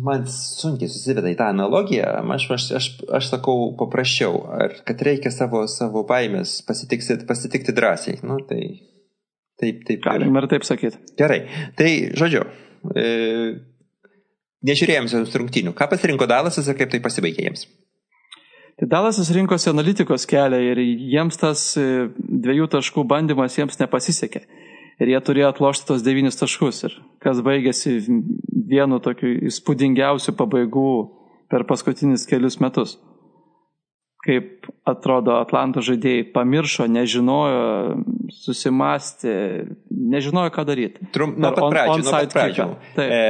[0.09, 5.31] man sunkiai susiveda į tą analogiją, aš, aš, aš, aš sakau paprasčiau, ar kad reikia
[5.31, 8.19] savo, savo baimės pasitikti, pasitikti drąsiai.
[8.27, 8.65] Nu, tai,
[9.63, 10.03] taip, taip.
[10.11, 10.99] Galima ir taip sakyti.
[11.15, 11.45] Gerai,
[11.79, 12.43] tai žodžiu.
[12.91, 13.07] E,
[14.67, 15.75] nežiūrėjom jiems rungtynių.
[15.77, 17.67] Ką pasirinko Dalasas ir kaip tai pasibaigė jiems?
[18.77, 24.43] Tai Dalasas rinkosi analitikos kelią ir jiems tas e, dviejų taškų bandymas jiems nepasisekė.
[25.01, 26.83] Ir jie turėjo atlošti tos devynis taškus.
[26.89, 27.99] Ir kas baigėsi
[28.69, 30.91] vienu tokiu įspūdingiausiu pabaigų
[31.53, 32.97] per paskutinius kelius metus.
[34.27, 38.01] Kaip atrodo, Atlanto žaidėjai pamiršo, nežinojo,
[38.43, 39.37] susimastė,
[39.87, 41.07] nežinojo, ką daryti.
[41.15, 42.01] Trump, nuo pat pradžių.
[42.03, 42.67] Nuo pat pradžių.
[43.05, 43.21] E,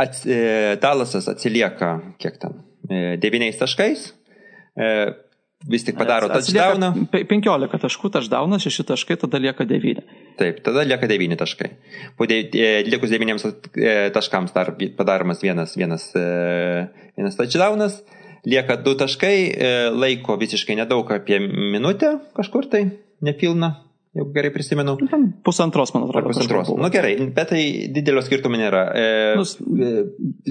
[0.00, 4.06] ats, e, Dalasas atsilieka, kiek ten, e, devyniais taškais,
[4.76, 4.88] e,
[5.68, 6.92] vis tik padaro touchdowną.
[7.12, 10.00] 15 taškų touchdownas, 6 taškai, tada lieka 9.
[10.40, 11.70] Taip, tada lieka 9 taškai.
[12.16, 13.44] Po de, e, likus 9
[13.76, 18.00] e, taškams dar padaromas vienas, vienas, e, vienas touchdownas,
[18.48, 22.86] lieka 2 taškai, e, laiko visiškai nedaug apie minutę kažkur tai,
[23.20, 24.96] nepilna, jeigu gerai prisimenu.
[25.00, 26.32] Nu, pusantros, man atrodo.
[26.32, 26.72] Pusantros.
[26.74, 27.62] Na nu, gerai, bet tai
[27.94, 28.82] didelio skirtumo nėra.
[28.96, 29.06] E,
[29.38, 29.56] Nus...
[29.60, 29.92] E,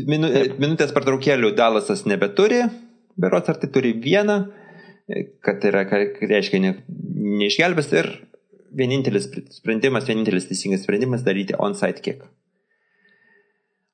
[0.08, 2.64] minu, e, minutės pertraukėlių Dalasas nebeturi,
[3.20, 4.40] berots ar tai turi vieną,
[5.12, 6.76] e, kad yra, kad reiškia, ne,
[7.44, 8.12] neišgelbės ir
[8.80, 12.28] vienintelis sprendimas, vienintelis teisingas sprendimas daryti on-site kick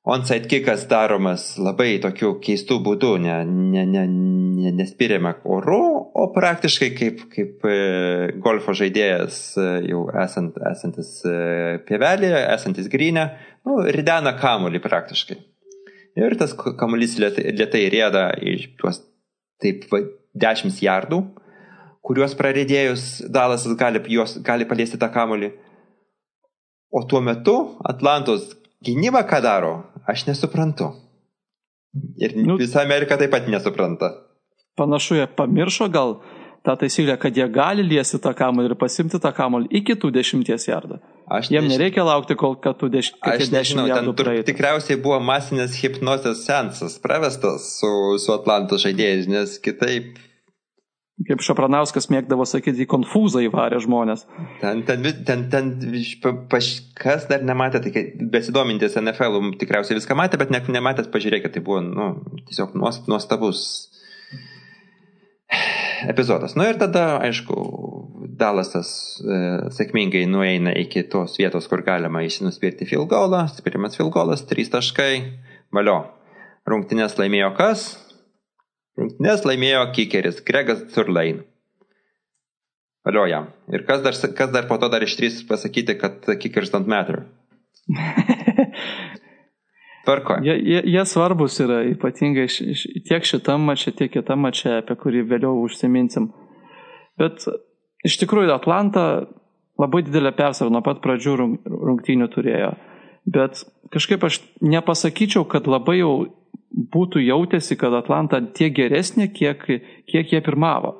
[0.06, 5.80] onside kickas daromas labai tokiu keistu būdu, ne, ne, ne, ne, nespiriama oru,
[6.14, 7.78] o praktiškai kaip, kaip e,
[8.42, 11.34] golfo žaidėjas e, jau esant, esantis e,
[11.88, 13.26] pievelėje, esantis grynė,
[13.66, 15.40] nu, ridena kamuolį praktiškai.
[16.16, 19.02] Ir tas kamuolys lietai, lietai rėda iš tuos
[19.60, 19.84] taip
[20.38, 21.18] 10 jardų,
[22.06, 25.50] kuriuos praridėjus Dalasas gali, juos, gali paliesti tą kamuolį.
[26.94, 28.52] O tuo metu Atlantos
[28.86, 29.74] gynyba ką daro?
[30.06, 30.92] Aš nesuprantu.
[32.20, 34.12] Ir nu, visa Amerika taip pat nesupranta.
[34.76, 36.18] Panašu, jie pamiršo gal
[36.66, 40.66] tą taisyklę, kad jie gali liesti tą kamuolį ir pasimti tą kamuolį iki tų dešimties
[40.68, 40.98] jardų.
[41.26, 41.74] Aš Jiem nežinau.
[41.74, 46.98] nereikia laukti, kol kad tu deš, aš nežinau, ten tur, tikriausiai buvo masinės hipnozės sensas
[47.02, 47.90] pravestas su,
[48.22, 50.20] su Atlantos žaidėjais, nes kitaip
[51.16, 54.26] Kaip Šapranauskas mėgdavo sakyti, į konfūzą įvarė žmonės.
[54.60, 55.70] Ten, ten, ten, ten
[56.52, 58.02] kažkas dar nematė, tai
[58.34, 62.10] besidomintis NFL tikriausiai viską matė, bet ne, nematęs, pažiūrėkit, tai buvo nu,
[62.50, 63.62] tiesiog nuostabus
[66.04, 66.52] epizodas.
[66.52, 67.56] Na nu, ir tada, aišku,
[68.36, 68.90] Dalasas
[69.24, 69.36] e,
[69.72, 75.12] sėkmingai nueina iki tos vietos, kur galima įsinuspirti filgolą, spirimas filgolas, trys taškai,
[75.72, 76.02] valio.
[76.68, 77.86] Rungtinės laimėjo kas?
[78.96, 81.42] Rungtynės laimėjo kikeris Gregas Turlain.
[83.06, 83.50] Alio jam.
[83.70, 87.26] Ir kas dar, kas dar po to dar ištrys pasakyti, kad kickers don't matter.
[90.06, 90.38] Tvarko.
[90.42, 94.94] Jie, jie, jie svarbus yra, ypatingai š, š, tiek šitam mače, tiek kitam mače, apie
[95.02, 96.30] kurį vėliau užsiminsim.
[97.18, 97.46] Bet
[98.06, 99.06] iš tikrųjų Atlanta
[99.80, 102.72] labai didelę persvarą nuo pat pradžių rungtynių turėjo.
[103.26, 106.12] Bet kažkaip aš nepasakyčiau, kad labai jau
[106.72, 109.64] būtų jautėsi, kad Atlanta tiek geresnė, kiek,
[110.06, 110.96] kiek jie pirmavo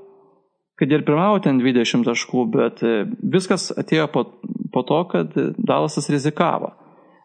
[0.77, 4.25] kad ir pirmavo ten 20 taškų, bet e, viskas atėjo po,
[4.73, 6.75] po to, kad Dalasas rizikavo.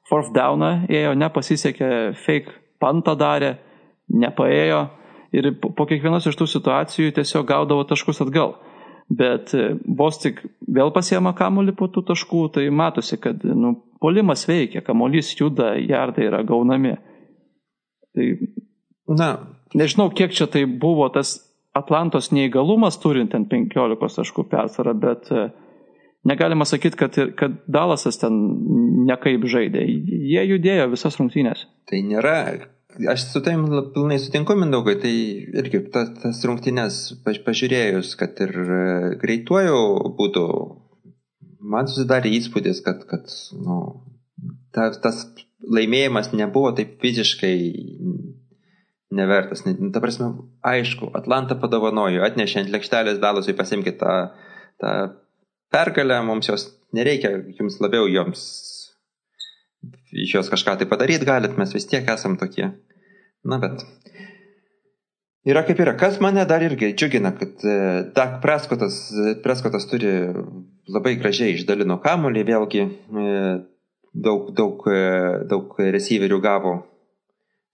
[0.10, 1.92] Fourth downą ėjo, nepasisekė,
[2.24, 3.54] fake pantą darė,
[4.12, 4.82] nepaėjo
[5.36, 8.56] ir po kiekvienos iš tų situacijų tiesiog gaudavo taškus atgal.
[9.12, 10.40] Bet e, vos tik
[10.72, 16.30] vėl pasiema kamuolį po tų taškų, tai matosi, kad nu, polimas veikia, kamuolys juda, jardai
[16.30, 16.96] yra gaunami.
[18.16, 18.28] Tai,
[19.18, 19.32] Na.
[19.74, 21.38] Nežinau, kiek čia tai buvo tas
[21.76, 25.46] Atlantos neįgalumas turint ten 15 taškų persvarą, bet e,
[26.28, 28.36] negalima sakyti, kad, kad Dalasas ten
[29.08, 29.86] nekaip žaidė.
[29.88, 31.64] Jie judėjo visas rungtynės.
[31.88, 32.36] Tai nėra,
[33.14, 33.64] aš su taim
[33.96, 35.14] pilnai sutinku, Mindaugai, tai
[35.64, 38.84] irgi tas, tas rungtynės pažiūrėjus, kad ir e,
[39.24, 39.80] greituoju
[40.20, 40.46] būdu,
[41.72, 43.32] man susidarė įspūdis, kad, kad
[43.64, 43.80] nu,
[44.76, 45.24] ta, tas
[45.68, 47.56] laimėjimas nebuvo taip fiziškai
[49.12, 49.64] nevertas.
[49.66, 50.32] Ta prasme,
[50.66, 54.16] aišku, Atlanta padovanojo, atnešė ant lėkštelės Dalasui, pasimkite tą,
[54.82, 54.94] tą
[55.74, 58.46] pergalę, mums jos nereikia, jums labiau joms
[60.12, 62.72] iš jos kažką tai padaryti galit, mes vis tiek esam tokie.
[63.48, 63.84] Na bet.
[65.48, 65.96] Yra kaip yra.
[65.98, 67.78] Kas mane dar irgi džiugina, kad e,
[68.14, 69.00] Dak Preskotas,
[69.42, 70.12] Preskotas turi
[70.92, 73.32] labai gražiai išdalino kamuolį, vėlgi e,
[74.12, 75.02] daug, daug, e,
[75.50, 76.76] daug receiverių gavo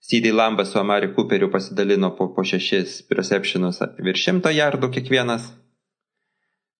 [0.00, 5.50] CD Lambas su Amari Cooperiu pasidalino po, po šešis receptionus virš šimto jardų kiekvienas.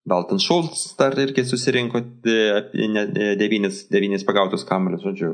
[0.09, 1.99] Dalton Schultz dar irgi susirinko
[3.37, 5.33] devynis, devynis pagautus kamuolius, žodžiu.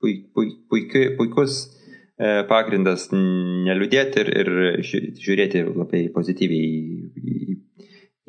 [0.00, 1.58] Puik, puik, puik, puikus
[2.16, 4.50] e, pagrindas neliūdėti ir, ir
[5.20, 7.58] žiūrėti labai pozityviai į, į,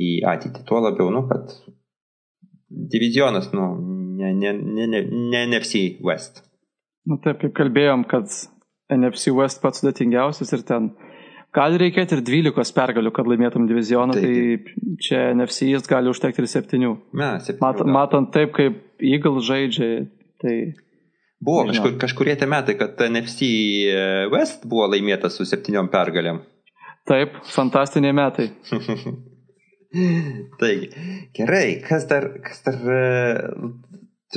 [0.06, 0.66] į ateitį.
[0.68, 1.56] Tuo labiau, nu, kad
[2.70, 3.72] divizionas, nu,
[4.19, 6.43] ne, ne, ne, ne, ne NFC West.
[7.10, 8.27] Nu taip, kaip kalbėjom, kad
[8.93, 10.91] NFC West pats sudėtingiausias ir ten
[11.55, 14.84] gali reikėti ir 12 pergalių, kad laimėtum divizioną, taip, taip.
[14.84, 16.91] tai čia NFC East gali užtekti ir 7.
[17.21, 20.05] Ne, 7 Mat, matant taip, kaip Eagle žaidžia,
[20.43, 20.60] tai...
[21.39, 23.47] Buvo kažkur, kažkurie tie metai, kad NFC
[24.34, 26.43] West buvo laimėtas su 7 pergalėm.
[27.08, 28.49] Taip, fantastiniai metai.
[30.60, 30.89] Taigi,
[31.34, 33.71] gerai, kas dar, kas dar uh,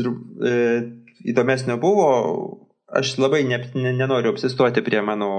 [0.01, 2.09] įdomesnio buvo,
[2.93, 5.33] aš labai ne, ne, nenoriu apsistoti prie mano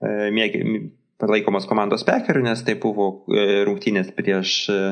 [0.00, 0.62] e, mėgi,
[1.18, 4.82] palaikomos komandos pekerių, nes tai buvo e, rungtynės prieš, e,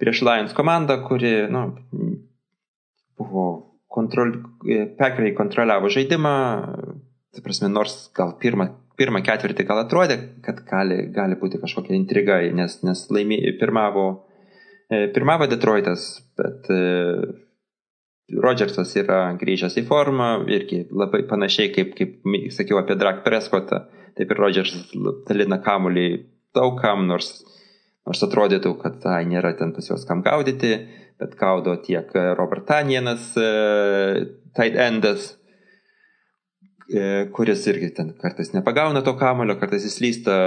[0.00, 1.64] prieš Lions komandą, kuri nu,
[3.18, 3.46] buvo
[3.90, 6.36] kontrol, e, pekeriai kontroliavo žaidimą,
[7.34, 8.70] tai prasme, nors gal pirmą,
[9.00, 14.06] pirmą ketvirtį gal atrodė, kad gali, gali būti kažkokia intriga, nes, nes laimė, pirmavo,
[14.86, 16.80] e, pirmavo Detroitas, bet e,
[18.38, 22.20] Rodžersas yra grįžęs į formą, irgi labai panašiai kaip, kaip
[22.54, 23.84] sakiau apie Drak Preskotą,
[24.18, 24.92] taip ir Rodžersas
[25.28, 26.06] dalina kamuolį
[26.56, 27.40] daugam, nors,
[28.06, 30.76] nors atrodytų, kad tai nėra ten pas juos kam gaudyti,
[31.20, 34.24] bet gaudo tiek Robert Tanienas, e,
[34.56, 35.34] tight endas,
[36.90, 40.38] e, kuris irgi ten kartais nepagauna to kamulio, kartais jis lysta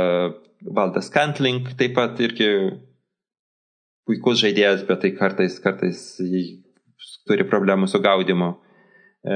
[0.63, 2.49] Valdas Kantling, taip pat irgi
[4.07, 6.03] puikus žaidėjas, bet tai kartais, kartais
[7.29, 8.53] turi problemų su gaudimu.
[9.23, 9.35] E,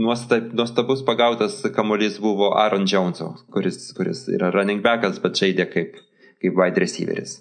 [0.00, 5.98] nuostabus pagautas kamuolys buvo Aaron Joneso, kuris, kuris yra running backas, bet žaidė kaip,
[6.42, 7.40] kaip wide receiveris.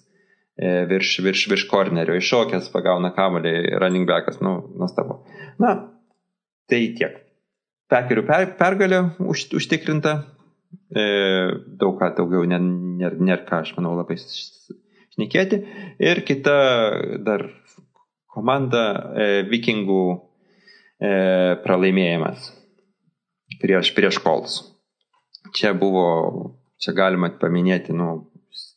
[0.59, 5.21] E, virš, virš, virš kornerio iššokęs pagauna kamuolį running backas, nu, nuostabu.
[5.61, 5.75] Na,
[6.69, 7.21] tai tiek.
[7.89, 10.19] Pekerių per, pergalė už, užtikrinta.
[10.93, 11.03] E,
[11.79, 15.61] daug ką daugiau nėra, nėra ką, aš manau, labai šnekėti.
[16.01, 16.57] Ir kita
[17.25, 17.47] dar
[18.33, 21.13] komanda e, vikingų e,
[21.63, 22.51] pralaimėjimas
[23.61, 24.59] prieš, prieš Kols.
[25.55, 26.05] Čia buvo,
[26.81, 28.29] čia galima paminėti, nu,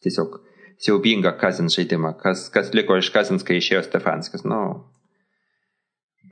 [0.04, 0.40] tiesiog
[0.82, 2.14] siaubingą Kazins žaidimą.
[2.20, 4.60] Kas, kas liko iš Kazins, kai išėjo Stefanskis, nu,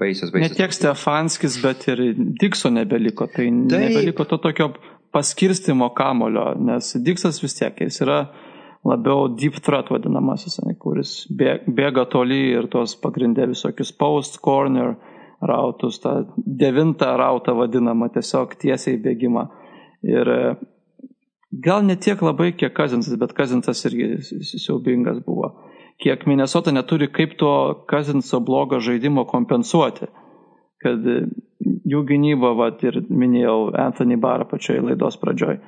[0.01, 0.55] baisius, baisius.
[0.55, 2.03] Ne tiek Stefanskis, bet ir
[2.41, 3.29] Dikso nebeliko.
[3.31, 3.75] Tai Taip.
[3.75, 4.73] nebeliko to tokio
[5.15, 8.23] paskirstimo kamulio, nes Diksas vis tiek jis yra
[8.87, 14.95] labiau deep threat vadinamasis, kuris bėga toli ir tos pagrindė visokius post, corner
[15.41, 19.47] rautus, tą devintą rautą vadinamą, tiesiog tiesiai bėgimą.
[20.05, 20.41] Ir e,
[21.65, 24.17] gal ne tiek labai, kiek Kazinsas, bet Kazinsas irgi
[24.53, 25.55] siaubingas buvo.
[26.01, 27.53] Kiek Minnesota neturi kaip to
[27.89, 30.09] Kazinso blogo žaidimo kompensuoti.
[30.81, 31.05] Kad
[31.93, 35.59] jų gynyba, va, ir minėjau Anthony Barą pačioje laidos pradžioj,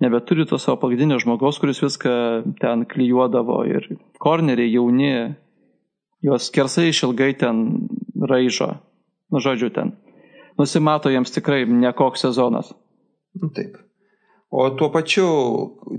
[0.00, 2.12] nebeturi to savo pagrindinio žmogaus, kuris viską
[2.60, 3.88] ten klyjuodavo ir
[4.22, 5.12] korneriai jauni,
[6.24, 7.66] juos skersai išilgai ten
[8.20, 8.72] raižo.
[9.30, 9.94] Nu, žodžiu, ten
[10.60, 12.74] nusimato jiems tikrai nekoks sezonas.
[13.40, 13.78] Nu, taip.
[14.50, 15.26] O tuo pačiu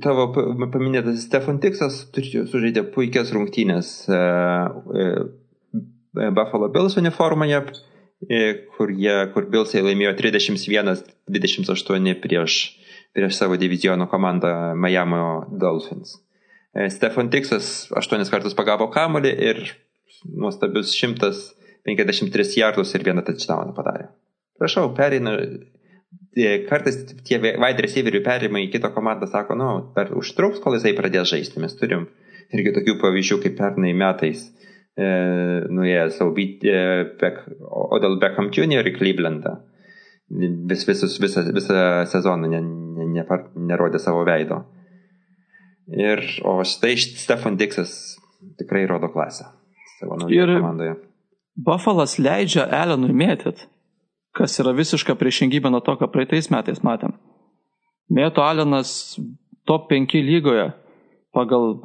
[0.03, 4.17] tavo paminėtas Stefan Tiksas sužaidė puikias rungtynės e,
[4.99, 5.05] e,
[6.35, 7.61] Buffalo Bills uniformoje,
[8.27, 8.41] e,
[8.75, 12.57] kur, jie, kur Billsai laimėjo 31-28 prieš,
[13.15, 15.21] prieš savo diviziono komandą Miami
[15.59, 16.17] Dolphins.
[16.89, 19.61] Stefan Tiksas aštuonis kartus pagavo kamolį ir
[20.31, 24.07] nuostabius 153 jardus ir vieną touchdowną padarė.
[24.61, 25.35] Prašau, pereina
[26.69, 31.31] kartais tie wide receiverių perimai į kitą komandą sako, nu, per užtruks, kol jisai pradės
[31.33, 31.59] žaisti.
[31.63, 32.07] Mes turim
[32.55, 34.45] irgi tokių pavyzdžių, kaip pernai metais
[34.95, 35.09] e,
[35.71, 36.77] nuėjęs e,
[37.19, 38.87] Beck, Odell Beckham Jr.
[38.87, 39.57] į Clevelandą.
[40.31, 42.61] Vis, visus, visą, visą sezoną ne,
[43.11, 43.39] ne, ne,
[43.71, 44.63] nerodė savo veido.
[45.91, 48.17] Ir, o štai Stefan Dixas
[48.59, 49.49] tikrai rodo klasę
[49.97, 50.95] savo naujoje komandoje.
[51.61, 53.67] Buffalas leidžia Allenui mėtyti
[54.35, 57.15] kas yra visiška priešingybė nuo to, ką praeitais metais matėm.
[58.11, 59.15] Mėto Alenas
[59.67, 60.69] top 5 lygoje
[61.35, 61.77] pagal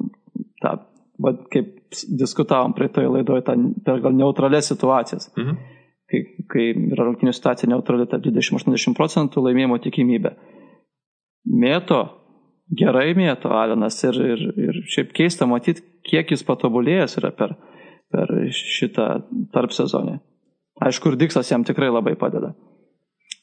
[0.62, 0.76] tą,
[1.22, 1.74] va, kaip
[2.18, 5.30] diskutavom praeitoje laidoje, tą per gal neutralias situacijas.
[5.36, 5.58] Mhm.
[6.06, 10.36] Kai, kai yra rungtinių situacija neutrali tarp 20-80 procentų laimėjimo tikimybė.
[11.46, 12.00] Mėto,
[12.74, 17.54] gerai mėto Alenas ir, ir, ir šiaip keista matyti, kiek jis patobulėjęs yra per,
[18.12, 19.08] per šitą
[19.54, 20.18] tarp sezonį.
[20.86, 22.52] Aišku, ir Diksas jam tikrai labai padeda.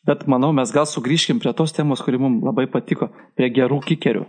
[0.03, 3.07] Bet manau, mes gal sugrįžkim prie tos temos, kuri mums labai patiko,
[3.39, 4.25] prie gerų kikerių.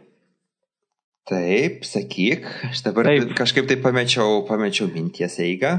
[1.28, 3.30] Taip, sakyk, aš dabar Taip.
[3.36, 5.78] kažkaip tai pamečiau, pamečiau minties eigą,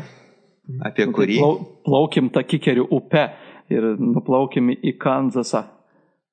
[0.84, 1.38] apie nu, kurį.
[1.38, 3.28] Plau, plaukim tą kikerių upę
[3.72, 5.62] ir nuplaukim į Kanzasą.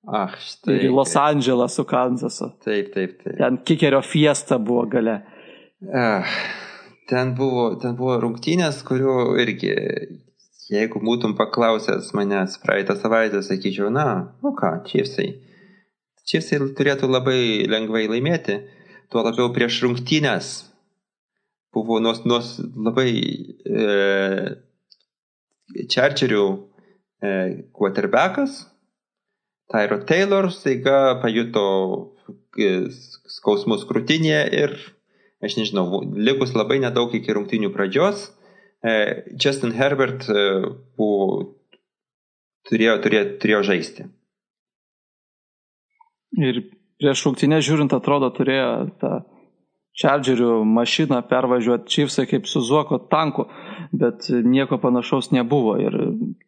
[0.09, 0.81] Ach, štai.
[0.81, 2.51] Ir į Los Andželą su Kanzasu.
[2.65, 3.37] Taip, taip, taip.
[3.39, 5.21] Ten kikerio fiesta buvo gale.
[5.95, 6.27] Ah,
[7.11, 9.77] ten buvo, ten buvo rungtynės, kurių irgi
[10.73, 14.07] Jeigu būtum paklausęs manęs praeitą savaitę, sakyčiau, na,
[14.45, 15.29] nu ką, čiapsai.
[16.29, 18.61] Čiapsai turėtų labai lengvai laimėti,
[19.13, 20.53] tuo labiau prieš rungtynės
[21.75, 23.11] buvo nuos, nuos labai
[23.67, 23.87] e,
[25.93, 27.35] čarčerių e,
[27.77, 28.63] quarterbackas,
[29.73, 31.65] Tyro Taylor staiga pajuto
[32.61, 32.91] e,
[33.33, 34.77] skausmus krūtinėje ir,
[35.45, 38.29] aš nežinau, likus labai nedaug iki rungtynių pradžios,
[38.83, 40.41] E, Justin Herbert e,
[40.99, 41.27] buvo,
[42.67, 44.07] turėjo, turėjo, turėjo žaisti.
[46.43, 46.65] Ir
[46.99, 49.13] prieš rungtynę žiūrint, atrodo, turėjo tą
[50.03, 53.45] Chargerių mašiną pervažiuoti Chiefsai kaip su Zuoko tanku,
[53.93, 55.77] bet nieko panašaus nebuvo.
[55.79, 55.99] Ir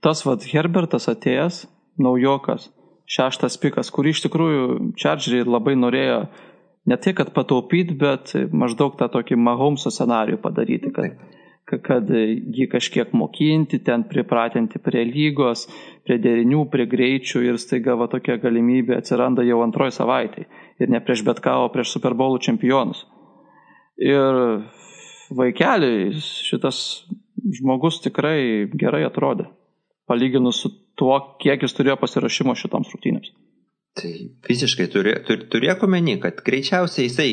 [0.02, 1.66] tas vad Herbertas atėjęs,
[2.00, 2.70] naujokas,
[3.10, 4.64] šeštas pikas, kurį iš tikrųjų
[5.00, 6.24] Chargeriai labai norėjo
[6.90, 11.16] ne tiek, kad pataupyti, bet maždaug tą tokį Mahomso scenarių padaryti, kad
[11.64, 15.64] kad jį kažkiek mokinti, ten pripratinti prie lygos,
[16.04, 20.44] prie derinių, prie greičių ir staiga va tokia galimybė atsiranda jau antroji savaitai.
[20.76, 23.06] Ir ne prieš bet ką, o prieš Super Bowlų čempionus.
[23.96, 24.66] Ir
[25.32, 27.06] vaikeliai šitas
[27.56, 29.48] žmogus tikrai gerai atrodė,
[30.10, 33.32] palyginus su tuo, kiek jis turėjo pasirašymo šitoms rungtynėms.
[33.94, 34.10] Tai
[34.48, 37.28] visiškai turėk omeny, kad greičiausiai jisai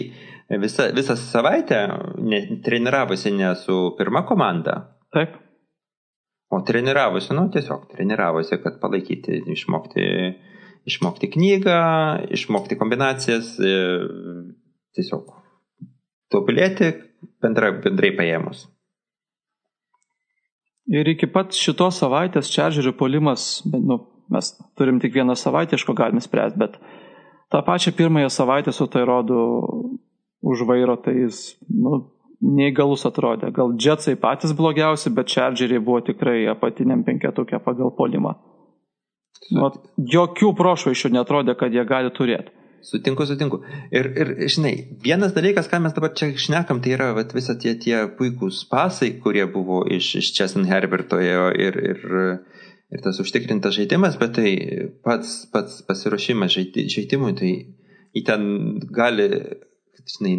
[0.61, 1.79] visą, visą savaitę
[2.21, 4.75] ne, treniravosi ne su pirma komanda.
[5.13, 5.37] Taip.
[6.51, 10.05] O treniravosi, nu tiesiog treniravosi, kad palaikyti, išmokti,
[10.91, 11.77] išmokti knygą,
[12.35, 13.71] išmokti kombinacijas, e,
[14.97, 15.31] tiesiog
[16.31, 16.91] tobulėti
[17.43, 18.65] bendra, bendrai paėmus.
[20.91, 25.95] Ir iki pat šitos savaitės Čaržerių polimas, nu, mes turim tik vieną savaitę, iš ko
[25.95, 26.75] galime spręsti, bet
[27.51, 29.39] tą pačią pirmąją savaitę su tai rodu
[30.41, 31.39] už vairo, tai jis
[31.69, 32.01] nu,
[32.41, 33.51] neįgalus atrodė.
[33.55, 38.35] Gal džetsai patys blogiausi, bet čardžeriai buvo tikrai apatiniam penketukė pagal polimą.
[39.55, 42.51] Nu, jokių prošvaišių netrodė, kad jie gali turėti.
[42.81, 43.61] Sutinku, sutinku.
[43.93, 44.73] Ir, ir, žinai,
[45.03, 49.13] vienas dalykas, ką mes dabar čia šnekam, tai yra vat, visa tie, tie puikūs pasai,
[49.21, 52.05] kurie buvo iš, iš Chesin Herbertoje ir, ir,
[52.91, 54.53] ir tas užtikrintas žaidimas, bet tai
[55.05, 57.53] pats, pats pasiruošimas žaidimui, tai
[58.17, 58.47] į ten
[58.91, 59.29] gali
[60.09, 60.35] žinai,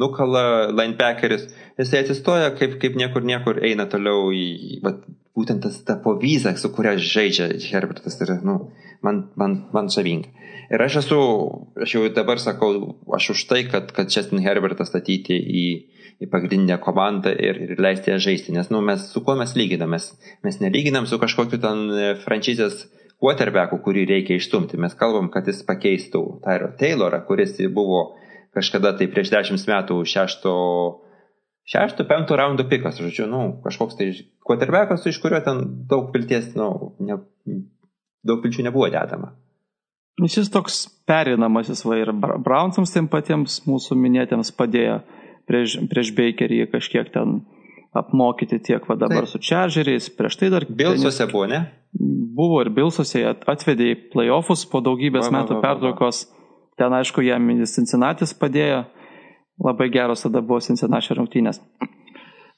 [0.00, 1.46] nukala linebackeris,
[1.80, 5.04] jisai atsistoja kaip, kaip niekur niekur eina toliau į, vat,
[5.36, 8.70] būtent tas ta povyza, su kuria žaidžia Herbertas, yra, nu,
[9.04, 10.32] man, man, man žavinga.
[10.72, 11.18] Ir aš esu,
[11.78, 15.66] aš jau dabar sakau, aš už tai, kad, kad Justin Herbertas statyti į,
[16.24, 19.94] į pagrindinę komandą ir, ir leisti ją žaisti, nes, nu, mes su kuo mes lyginam,
[19.94, 20.10] mes,
[20.42, 22.88] mes nelyginam su kažkokiu ten e, franšizės
[23.22, 24.80] quarterbacku, kurį reikia išstumti.
[24.80, 28.16] Mes kalbam, kad jis pakeistų Tyro Taylorą, kuris buvo
[28.56, 30.52] kažkada tai prieš dešimt metų šešto,
[31.68, 34.10] šešto, penkto raundo pikas, žodžiu, nu, kažkoks tai
[34.46, 37.20] quarterbackas, iš kurio ten daug vilties, nu, ne,
[38.26, 39.34] daug vilčių nebuvo dedama.
[40.16, 45.02] Šis toks perinamasis va ir Brownsams tiem patiems mūsų minėtiems padėjo
[45.48, 47.42] prieš, prieš Bakerį kažkiek ten
[47.96, 49.32] apmokyti tiek va dabar Taip.
[49.32, 50.66] su Chargeriais, prieš tai dar...
[50.68, 51.62] Bilsuose buvo, ne?
[52.36, 56.24] Buvo ir Bilsuose atvedė į playoffus po daugybės va, metų va, va, pertraukos.
[56.76, 58.84] Ten, aišku, jam Cincinnati padėjo.
[59.64, 61.62] Labai geros tada buvo Cincinnati rungtynės.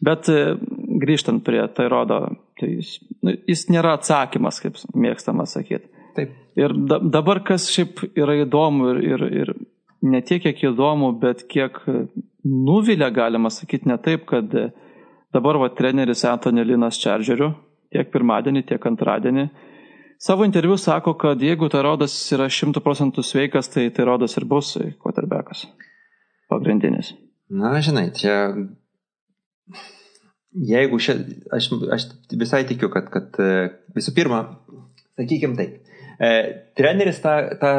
[0.03, 0.55] Bet e,
[1.03, 2.21] grįžtant prie tai rodo,
[2.59, 5.91] tai jis, nu, jis nėra atsakymas, kaip mėgstama sakyti.
[6.19, 6.35] Taip.
[6.59, 9.53] Ir da, dabar kas šiaip yra įdomu ir, ir, ir
[10.07, 11.79] ne tiek, kiek įdomu, bet kiek
[12.47, 14.51] nuvilia, galima sakyti, ne taip, kad
[15.35, 17.53] dabar va treneris Antonė Linas Čaržeriu
[17.95, 19.49] tiek pirmadienį, tiek antradienį
[20.19, 24.47] savo interviu sako, kad jeigu tai rodas yra šimtų procentų sveikas, tai tai rodas ir
[24.49, 25.67] bus quarterbackas
[26.49, 27.15] pagrindinis.
[27.49, 28.37] Na, žinai, čia
[30.53, 31.19] jeigu šia,
[31.55, 32.09] aš, aš
[32.41, 33.37] visai tikiu, kad, kad
[33.97, 34.43] visų pirma,
[35.17, 35.77] sakykim taip,
[36.19, 36.31] E,
[36.75, 37.73] treneris tą, tą,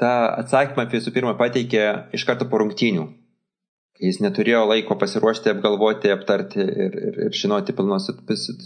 [0.00, 0.12] tą
[0.42, 1.84] atsakymą visų pirma pateikė
[2.16, 3.06] iš karto po rungtynių.
[4.02, 8.06] Jis neturėjo laiko pasiruošti, apgalvoti, aptarti ir, ir, ir žinoti pilnos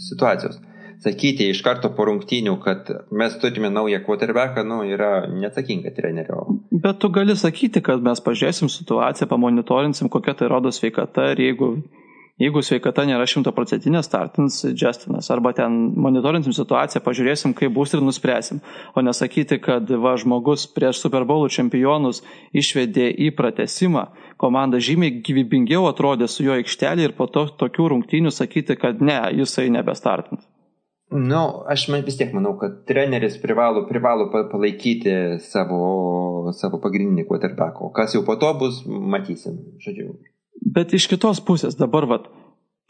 [0.09, 0.59] situacijos.
[1.03, 6.45] Sakyti iš karto po rungtynių, kad mes turime naują quarterbacką, nu, yra neatsakinga trenerio.
[6.71, 11.73] Bet tu gali sakyti, kad mes pažiūrėsim situaciją, pamonitorinsim, kokia tai rodo sveikata ir jeigu
[12.41, 15.27] Jeigu sveikata nėra šimtaprocentinė, startins Justinas.
[15.29, 18.61] Arba ten monitorinsim situaciją, pažiūrėsim, kaip bus ir nuspręsim.
[18.97, 22.23] O nesakyti, kad va žmogus prieš Super Bowl čempionus
[22.57, 24.07] išvedė į pratesimą,
[24.41, 29.21] komanda žymiai gyvybingiau atrodė su jo aikštelė ir po to tokių rungtynių sakyti, kad ne,
[29.37, 30.49] jisai nebestartins.
[31.13, 37.91] Nu, aš man vis tiek manau, kad treneris privalo, privalo palaikyti savo, savo pagrindinį quarterbacką.
[37.93, 39.59] Kas jau po to bus, matysim.
[39.83, 40.15] Žodžiu,
[40.73, 42.29] Bet iš kitos pusės dabar vat,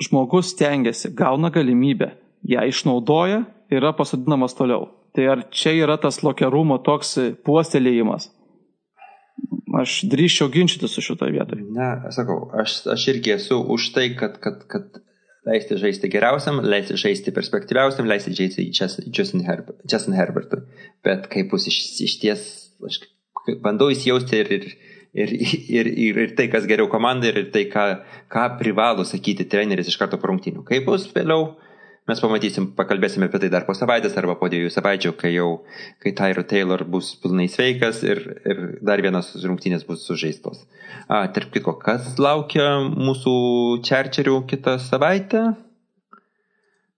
[0.04, 2.12] žmogus stengiasi, gauna galimybę,
[2.48, 4.88] ją išnaudoja ir yra pasodinamas toliau.
[5.14, 8.30] Tai ar čia yra tas lokerumo toks puostelėjimas?
[9.74, 11.66] Aš drįščiau ginčyti su šitoje vietoje.
[11.74, 15.02] Na, sakau, aš, aš irgi esu už tai, kad, kad, kad
[15.50, 20.64] leisti žaisti geriausiam, leisti žaisti perspektyviausiam, leisti žaisti Justin, Herber, Justin Herbertui.
[21.06, 22.48] Bet kaip bus iš, iš ties,
[22.84, 23.02] aš
[23.64, 24.68] bandau įsijausti ir, ir
[25.14, 25.30] ir,
[25.70, 27.86] ir, ir, ir tai, kas geriau komandai, ir tai, ką,
[28.34, 30.64] ką privalo sakyti treneris iš karto po rungtynių.
[30.68, 31.54] Kaip bus vėliau,
[32.10, 35.50] mes pamatysim, pakalbėsime apie tai dar po savaitės arba po dviejų savaičių, kai jau,
[36.04, 40.66] kai Tyro Taylor bus pilnai sveikas ir, ir dar vienas rungtynės bus sužeistos.
[41.08, 43.36] A, tarp kitko, kas laukia mūsų
[43.88, 45.46] čerčerių kitą savaitę?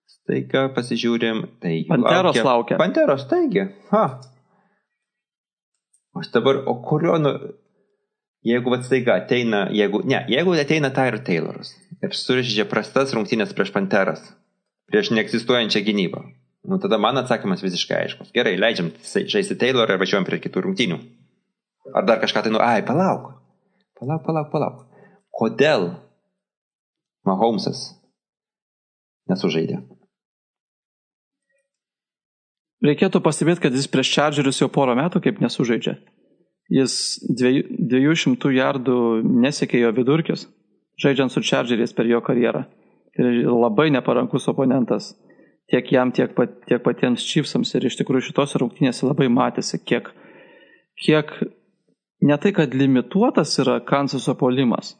[0.10, 1.44] Staiga pasižiūrim.
[1.62, 2.48] Tai Panteros laukia.
[2.50, 2.80] laukia.
[2.82, 3.68] Panteros, taigi.
[3.92, 4.06] Ha.
[6.16, 7.36] Aš dabar, o kurio, nu,
[8.46, 13.74] jeigu vat staiga ateina, jeigu, ne, jeigu ateina Tyler Tayloras ir suržydžia prastas rungtynės prieš
[13.76, 14.24] Panteras,
[14.92, 16.22] prieš neegzistuojančią gynybą,
[16.70, 18.32] nu tada mano atsakymas visiškai aiškus.
[18.36, 21.00] Gerai, leidžiam žaisti Taylorą ir važiuojam prie kitų rungtynių.
[21.94, 23.34] Ar dar kažką tai, nu, ai, palauk,
[24.00, 24.82] palauk, palauk, palauk.
[25.36, 25.92] Kodėl
[27.26, 27.92] Mahomesas
[29.30, 29.82] nesužaidė?
[32.86, 35.96] Reikėtų pastebėti, kad jis prieš Chargerius jau porą metų kaip nesužaidžia.
[36.74, 40.48] Jis 200 jardų nesiekė jo vidurkis,
[41.02, 42.66] žaidžiant su Chargeriais per jo karjerą.
[43.22, 45.14] Ir labai neparankus oponentas
[45.72, 47.74] tiek jam, tiek, pat, tiek patiems Chiefsams.
[47.78, 50.12] Ir iš tikrųjų šitos rungtynėse labai matėsi, kiek,
[51.02, 51.34] kiek
[52.26, 54.94] ne tai, kad limituotas yra Kansaso polimas,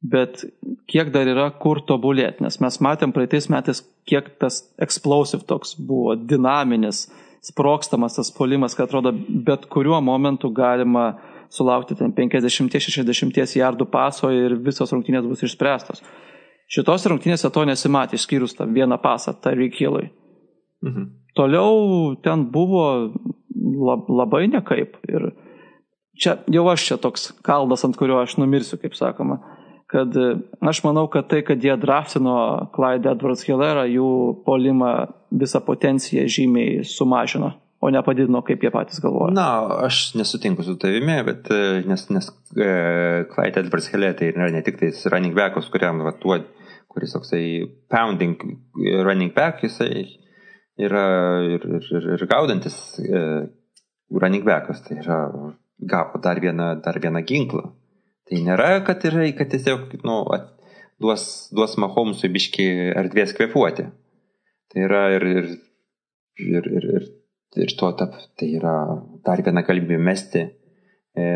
[0.00, 0.44] bet
[0.90, 2.44] kiek dar yra kur tobulėti.
[2.46, 7.06] Nes mes matėm praeitais metais, kiek tas explosive toks buvo, dinaminis,
[7.44, 11.10] sprokstamas tas polimas, kad atrodo bet kuriuo momentu galima
[11.52, 16.02] sulaukti ten 50-60 jardų paso ir visos rungtynės bus išspręstos.
[16.68, 20.10] Šitos rungtynėse to nesimatė, išskyrus tą vieną pasą, Tarik Hillui.
[20.84, 21.10] Mhm.
[21.38, 22.84] Toliau ten buvo
[23.88, 24.98] lab, labai nekaip.
[25.08, 25.30] Ir
[26.18, 29.38] čia jau aš čia toks kaldas, ant kurio aš numirsiu, kaip sakoma
[29.88, 32.34] kad e, aš manau, kad tai, kad jie draftino
[32.74, 34.10] Clyde Edwards Hillerą, jų
[34.44, 34.92] polimą
[35.32, 37.54] visą potenciją žymiai sumažino.
[37.78, 39.30] o nepadidino, kaip jie patys galvoja.
[39.36, 39.44] Na,
[39.86, 42.26] aš nesutinku su tavimi, bet e, nes, nes
[42.58, 42.70] e,
[43.30, 46.40] Clyde Edwards Helė tai yra ne tik tais running backus, kuriam va, tuo,
[46.88, 47.44] kuris toksai
[47.92, 48.36] pounding
[49.04, 50.06] running back, jisai
[50.78, 51.06] yra
[51.44, 53.22] ir, ir, ir, ir gaudantis e,
[54.14, 55.18] running backas, tai yra
[55.78, 57.64] gavo dar vieną, dar vieną ginklą.
[58.28, 60.18] Tai nėra, kad, yra, kad tiesiog nu,
[61.00, 61.24] duos,
[61.54, 62.68] duos Mahomesui biški
[62.98, 63.88] erdvės kvepuoti.
[64.68, 65.50] Tai yra ir, ir,
[66.44, 67.06] ir, ir, ir,
[67.64, 68.74] ir to tap, tai yra
[69.24, 70.44] dar viena galimybė mesti
[71.16, 71.28] e,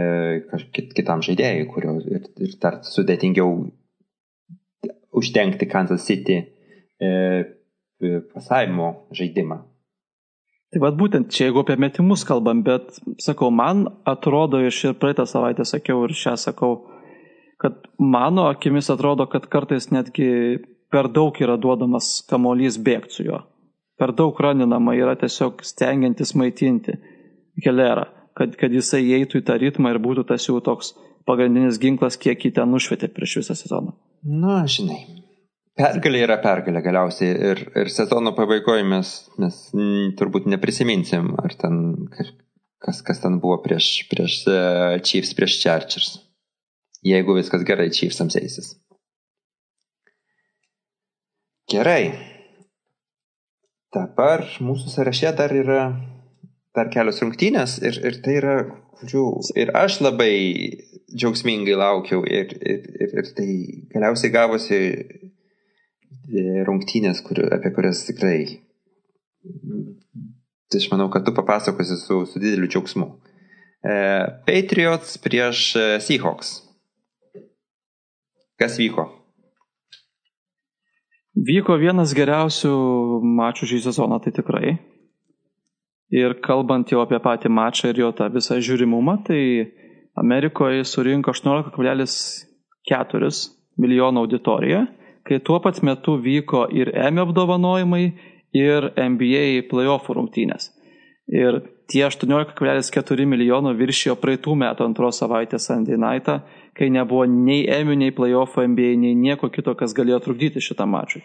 [0.74, 3.56] kitam žaidėjui, kurio ir, ir dar sudėtingiau
[5.12, 7.10] uždengti Kansas City e,
[8.34, 9.60] pasavimo žaidimą.
[10.72, 15.26] Tai vad būtent čia, jeigu apie metimus kalbam, bet sakau, man atrodo, iš ir praeitą
[15.28, 16.78] savaitę sakiau ir šią sakau,
[17.60, 20.30] kad mano akimis atrodo, kad kartais netgi
[20.92, 23.42] per daug yra duodamas kamolys bėgti su juo.
[24.00, 26.96] Per daug raninama yra tiesiog stengiantis maitinti
[27.62, 30.94] kelerą, kad, kad jisai įeitų į tą ritmą ir būtų tas jų toks
[31.28, 33.92] pagrindinis ginklas, kiek jį ten nušvietė prieš visą sezoną.
[34.22, 35.00] Na, žinai,
[35.78, 39.62] pergalė yra pergalė galiausiai ir, ir sezono pabaigoje mes, mes
[40.18, 41.80] turbūt neprisiminsim, ar ten
[42.12, 46.12] kas, kas ten buvo prieš, prieš uh, Chiefs, prieš Chargers
[47.02, 48.72] jeigu viskas gerai Chiefsams eisis.
[51.72, 52.12] Gerai.
[53.92, 55.82] Dabar mūsų sąraše dar yra
[56.76, 58.54] dar kelios rungtynės ir, ir tai yra,
[58.96, 59.26] kurių
[59.60, 60.32] ir aš labai
[61.12, 63.48] džiaugsmingai laukiau ir, ir, ir, ir tai
[63.92, 64.80] galiausiai gavosi
[66.66, 68.38] rungtynės, kur, apie kurias tikrai,
[70.70, 73.08] tai aš manau, kad tu papasakosi su, su dideliu džiaugsmu.
[73.82, 73.94] E,
[74.46, 76.54] Patriots prieš e, Seahawks.
[78.60, 79.08] Kas vyko?
[81.32, 82.72] Vyko vienas geriausių
[83.24, 84.76] mačų šį sezoną, tai tikrai.
[86.12, 89.40] Ir kalbant jau apie patį mačą ir jo tą visą žiūrimumą, tai
[90.14, 93.48] Amerikoje surinko 18,4
[93.78, 94.86] milijono auditoriją,
[95.24, 98.12] kai tuo pat metu vyko ir Emmy apdovanojimai,
[98.52, 100.70] ir NBA playoff rungtynės.
[101.32, 106.40] Ir tie 18,4 milijono viršijo praeitų metų antros savaitės Sunday Night'ą,
[106.76, 111.22] kai nebuvo nei Emmy, nei playoff NBA, nei nieko kito, kas galėjo trukdyti šitą mačą.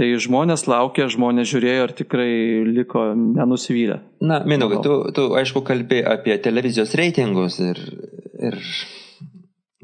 [0.00, 2.30] Tai žmonės laukė, žmonės žiūrėjo ir tikrai
[2.64, 3.98] liko nenusivylę.
[4.24, 7.82] Na, Minaugai, tu, tu aišku kalbė apie televizijos reitingus ir,
[8.40, 8.56] ir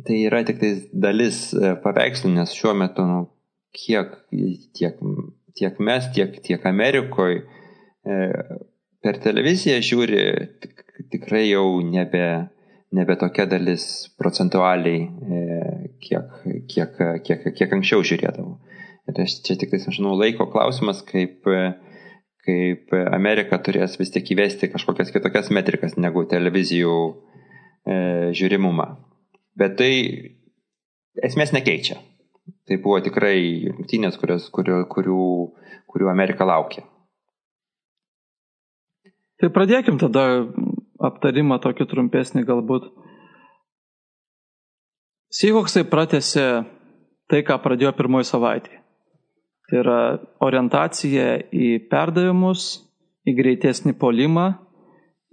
[0.07, 0.71] tai yra tik tai
[1.05, 3.27] dalis e, paveikslų, nes šiuo metu, nu,
[3.77, 4.17] kiek
[4.79, 4.97] tiek,
[5.61, 7.45] tiek mes, tiek, tiek Amerikoje
[9.05, 10.21] per televiziją žiūri
[10.63, 12.25] tik, tikrai jau nebe,
[12.97, 15.43] nebe tokia dalis procentualiai, e,
[16.09, 16.41] kiek,
[16.73, 18.57] kiek, kiek, kiek anksčiau žiūrėdavau.
[19.07, 21.47] Ir aš čia tik, žinau, laiko klausimas, kaip,
[22.47, 27.97] kaip Amerika turės vis tik įvesti kažkokias kitokias metrikas negu televizijų e,
[28.35, 28.89] žiūrimumą.
[29.57, 29.93] Bet tai
[31.23, 32.01] esmės nekeičia.
[32.67, 33.39] Tai buvo tikrai
[33.71, 34.41] rungtynės, kurių,
[34.91, 35.23] kurių,
[35.91, 36.85] kurių Amerika laukia.
[39.37, 40.25] Tai pradėkim tada
[41.07, 42.89] aptarimą tokį trumpesnį galbūt.
[45.37, 46.43] Seahawksai pratėsi
[47.29, 48.81] tai, ką pradėjo pirmoji savaitė.
[49.67, 50.01] Tai yra
[50.47, 52.69] orientacija į perdavimus,
[53.27, 54.53] į greitesnį polimą,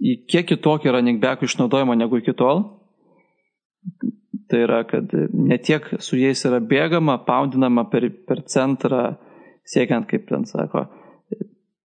[0.02, 2.64] į kiek kitokį running backų išnaudojimą negu iki tol.
[4.50, 9.14] Tai yra, kad ne tiek su jais yra bėgama, poundinama per, per centrą,
[9.70, 10.84] siekiant, kaip ten sako,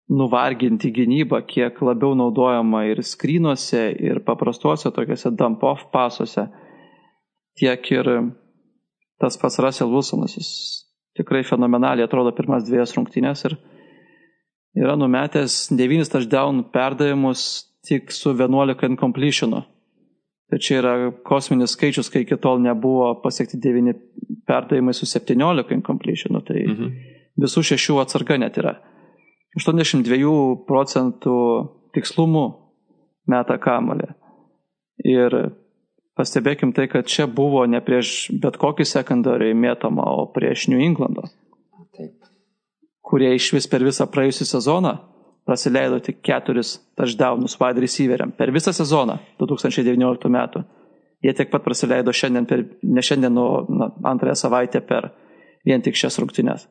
[0.10, 6.48] nuvarginti gynybą, kiek labiau naudojama ir skrynuose, ir paprastuose tokiuose dump-off pasuose,
[7.62, 8.10] tiek ir
[9.22, 10.50] tas pats Russell Wilsonas, jis
[11.20, 13.58] tikrai fenomenaliai atrodo pirmas dviejas rungtynės ir
[14.80, 17.46] yra numetęs 9 touchdown perdavimus
[17.88, 19.64] tik su 11 incompletinu.
[20.50, 20.94] Tai čia yra
[21.26, 23.94] kosminis skaičius, kai iki tol nebuvo pasiekti 9
[24.50, 26.94] perdavimai su 17 incompletinu, tai mhm.
[27.44, 28.80] visų šešių atsarga net yra.
[29.58, 31.36] 82 procentų
[31.94, 32.46] tikslumu
[33.30, 34.10] meta kamolį.
[35.06, 35.36] Ir
[36.20, 41.30] pastebėkim tai, kad čia buvo ne prieš bet kokį sekundariai mėtama, o prieš New Englando.
[41.96, 42.18] Taip.
[43.02, 44.98] Kurie iš vis per visą praėjusią sezoną
[45.50, 48.32] praleido tik keturis touchdownus wide receiveriam.
[48.32, 50.64] Per visą sezoną 2019 metų.
[51.24, 55.10] Jie tiek pat praleido šiandien, per, ne šiandien, o na, antrąją savaitę per
[55.66, 56.68] vien tik šias rungtynes.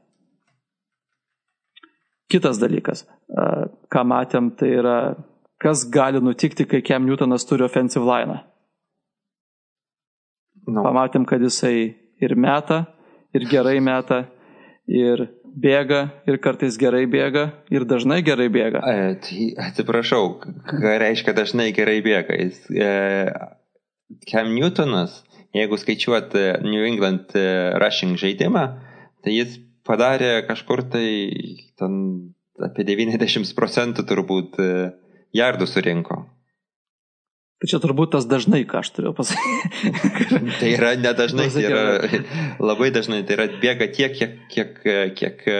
[2.29, 3.07] Kitas dalykas,
[3.89, 4.99] ką matėm, tai yra,
[5.61, 8.37] kas gali nutikti, kai Kem Newtonas turi offensive line.
[10.69, 10.85] No.
[10.85, 12.83] Pamatėm, kad jisai ir meta,
[13.37, 14.27] ir gerai meta,
[14.89, 15.27] ir
[15.59, 18.83] bėga ir kartais gerai bėga ir dažnai gerai bėga.
[19.25, 20.29] Tai atsiprašau,
[20.69, 22.37] ką reiškia dažnai gerai bėga.
[22.43, 22.91] Jis, e,
[24.29, 25.23] Cam Newtonas,
[25.57, 27.47] jeigu skaičiuot e, New England e,
[27.81, 28.65] rushing žaidimą,
[29.25, 29.59] tai jis
[29.89, 31.09] padarė kažkur tai
[31.81, 31.95] ten
[32.65, 34.73] apie 90 procentų turbūt e,
[35.37, 36.23] jardų surinko.
[37.59, 39.95] Tai čia turbūt tas dažnai, ką aš turiu pasakyti.
[40.61, 41.83] tai yra nedažnai, tai yra
[42.71, 44.79] labai dažnai, tai yra bėga tiek, kiek, kiek,
[45.19, 45.59] kiek e,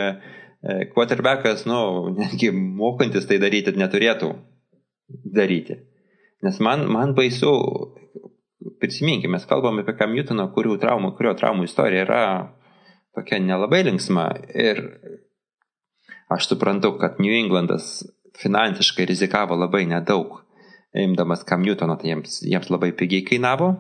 [0.95, 1.81] quarterbackas, nu,
[2.15, 4.31] netgi mokantis tai daryti, neturėtų
[5.35, 5.81] daryti.
[6.47, 7.51] Nes man, man baisu,
[8.79, 12.25] prisiminkime, mes kalbame apie Cam Newtoną, kurio traumų, kurio traumų istorija yra
[13.19, 14.31] tokia nelabai linksma.
[14.55, 14.85] Ir
[16.31, 18.05] aš suprantu, kad New Englandas
[18.39, 20.45] finansiškai rizikavo labai nedaug
[21.05, 23.75] imdamas Cam Newtono, tai jiems, jiems labai pigiai kainavo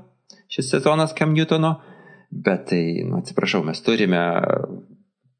[0.53, 1.79] šis sezonas Cam Newtono,
[2.31, 4.21] bet tai, nu, atsiprašau, mes turime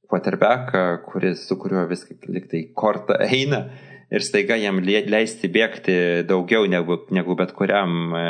[0.09, 3.67] quarterbacką, kuris, su kuriuo viskai liktai kortą eina
[4.09, 5.97] ir staiga jam leisti bėgti
[6.29, 8.27] daugiau negu, negu bet kuriam e,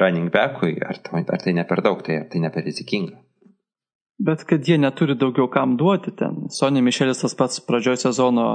[0.00, 3.16] running backui, ar, ar tai ne per daug, tai, ar tai ne per rizikinga.
[4.22, 6.44] Bet kad jie neturi daugiau kam duoti ten.
[6.52, 8.46] Sonė Mišelis tas pats pradžioj sezono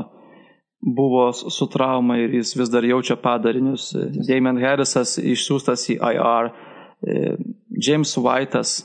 [0.81, 3.91] buvo su trauma ir jis vis dar jaučia padarinius.
[4.27, 6.51] Damon Harrisas išsiųstas į IR,
[7.01, 7.35] e,
[7.87, 8.81] James White'as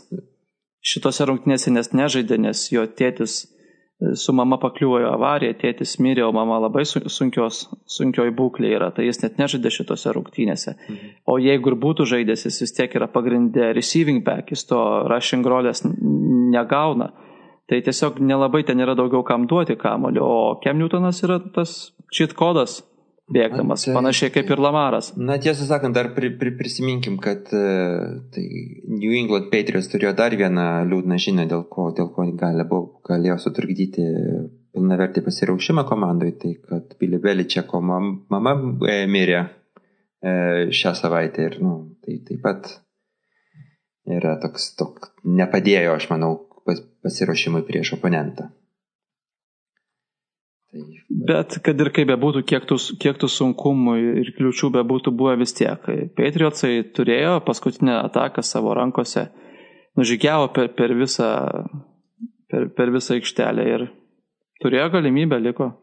[0.83, 6.25] šitose rungtynėse nes nežaidė, nes jo tėtis e, su mama pakliuvo į avariją, tėtis mirė,
[6.27, 10.75] o mama labai sunkios, sunkioj būklė yra, tai jis net nežaidė šitose rungtynėse.
[10.75, 11.13] Mhm.
[11.29, 14.81] O jeigu ir būtų žaidęs, jis vis tiek yra pagrindė receiving back, jis to
[15.13, 17.13] rushing rolės negauna.
[17.73, 21.71] Tai tiesiog nelabai ten yra daugiau kam duoti kamulio, o Kem Newtonas yra tas
[22.13, 22.83] cheat kodas
[23.33, 25.13] bėgdamas, tai, panašiai kaip ir Lamaras.
[25.17, 28.45] Na tiesą sakant, dar pri, pri, prisiminkim, kad uh, tai
[28.93, 33.39] New England Patriots turėjo dar vieną liūdną žinią, dėl ko, dėl ko gali, buvo, galėjo
[33.47, 34.05] sutrukdyti
[34.77, 41.61] pilnavertį pasiraušimą komandai, tai kad Billy Beličeko mam, mama e, mirė e, šią savaitę ir
[41.65, 42.73] nu, tai taip pat
[44.13, 46.35] yra toks, toks nepadėjo, aš manau,
[46.67, 48.49] pasiruošimui prieš oponentą.
[50.73, 50.83] Tai,
[51.29, 55.53] bet kad ir kaip bebūtų, kiek tų, kiek tų sunkumų ir kliučių bebūtų buvę vis
[55.59, 55.85] tiek.
[56.17, 59.27] Patriotsai turėjo paskutinę ataką savo rankose,
[60.01, 61.29] nužygiavo per, per, visą,
[62.49, 63.87] per, per visą aikštelę ir
[64.65, 65.75] turėjo galimybę, liko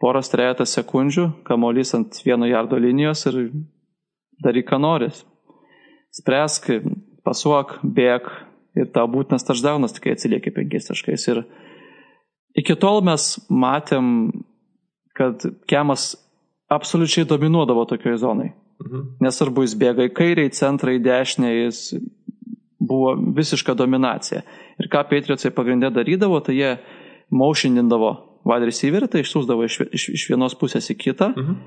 [0.00, 3.38] poras trejetas sekundžių, kamolys ant vieno jardo linijos ir
[4.42, 5.22] daryk, ką noris.
[6.16, 6.72] Spręsk,
[7.22, 8.26] pasuok, bėg,
[8.78, 11.26] ir tau būtinas touchdownas, tik atsilieki penkiais taškais.
[11.32, 11.42] Ir
[12.58, 14.30] iki tol mes matėm,
[15.16, 16.14] kad Kemas
[16.70, 18.52] absoliučiai dominuodavo tokioje zonai.
[18.80, 19.04] Mhm.
[19.24, 21.82] Nesvarbu, jis bėga į kairę, į centrą, į dešinę, jis
[22.80, 24.40] buvo visiška dominacija.
[24.80, 26.70] Ir ką Patriotsai pagrindė darydavo, tai jie
[27.30, 28.14] motionindavo
[28.48, 31.60] wide receiver, tai išsiųsdavo iš, iš, iš vienos pusės į kitą, mhm.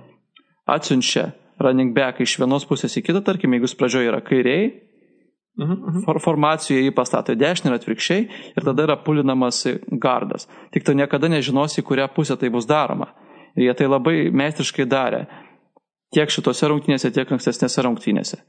[0.74, 1.30] atsiunčia
[1.62, 4.72] running back iš vienos pusės į kitą, tarkim, jeigu jis pradžioje yra kairiai,
[5.54, 5.82] Uh mhm.
[5.86, 6.20] Mhm.
[6.24, 8.22] Formacijoje jį pastato į dešinę ir atvirkščiai
[8.58, 9.62] ir tada yra pulinamas
[10.02, 10.48] gardas.
[10.74, 13.12] Tik tu niekada nežinosi, į kurią pusę tai bus daroma.
[13.56, 15.28] Ir jie tai labai meistriškai darė.
[16.14, 18.42] Tiek šitose rungtynėse, tiek ankstesnėse rungtynėse.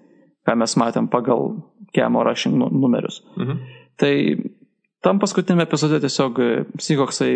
[0.44, 1.60] Ką mes matėm pagal
[1.94, 3.20] Kemo rushing nu, numerius.
[3.36, 3.60] Uh mhm.
[4.00, 4.14] Tai
[5.04, 6.40] tam paskutinėme epizode tiesiog
[6.80, 7.34] psichoksai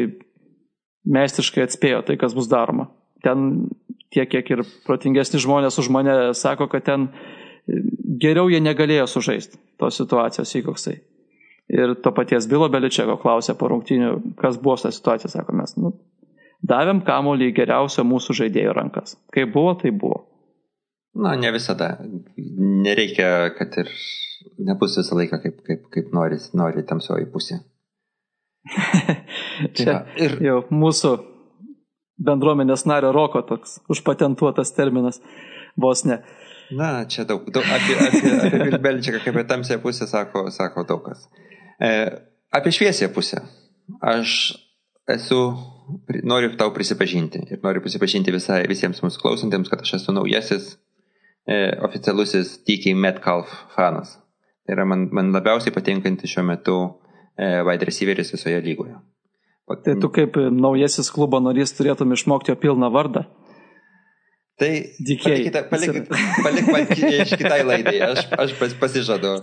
[1.06, 2.88] meistriškai atspėjo tai, kas bus daroma.
[3.22, 3.68] Ten
[4.12, 7.08] tiek, kiek ir protingesni žmonės už mane sako, kad ten
[8.22, 10.96] geriau jie negalėjo sužaisti tos situacijos į koksai.
[11.68, 15.92] Ir to paties Bilo Beličeko klausė po rungtynių, kas buvo ta situacija, sako mes, nu,
[16.64, 19.18] davėm kamolį į geriausio mūsų žaidėjo rankas.
[19.34, 20.22] Kaip buvo, tai buvo.
[21.18, 21.96] Na, ne visada.
[22.38, 23.92] Nereikia, kad ir
[24.64, 27.60] nebus visą laiką, kaip, kaip, kaip nori, nori tamsioji pusė.
[29.76, 31.12] Čia ja, ir jau mūsų
[32.24, 35.20] bendruomenės nario roko toks užpatentuotas terminas
[35.78, 36.20] vos ne.
[36.70, 41.04] Na, čia daug, daug apie, apie, apie Vilbelčiką, kaip apie tamsią pusę, sako, sako daug
[41.06, 41.24] kas.
[41.80, 41.90] E,
[42.52, 43.40] apie šviesią pusę.
[44.04, 44.52] Aš
[45.08, 45.40] esu,
[46.28, 50.74] noriu tau prisipažinti ir noriu prisipažinti visai, visiems mūsų klausantiems, kad aš esu naujasis
[51.48, 54.18] e, oficialusis TK Metcalf fanas.
[54.66, 58.98] Tai yra man, man labiausiai patinkantis šiuo metu e, wide receiveris visoje lygoje.
[59.68, 63.24] Tai tu kaip naujasis klubo narys turėtum išmokti jo pilną vardą.
[64.58, 64.70] Tai
[65.22, 65.98] palikite, palik,
[66.42, 66.88] palik man
[67.22, 69.34] iš kitai laidai, aš, aš pas, pasižadu.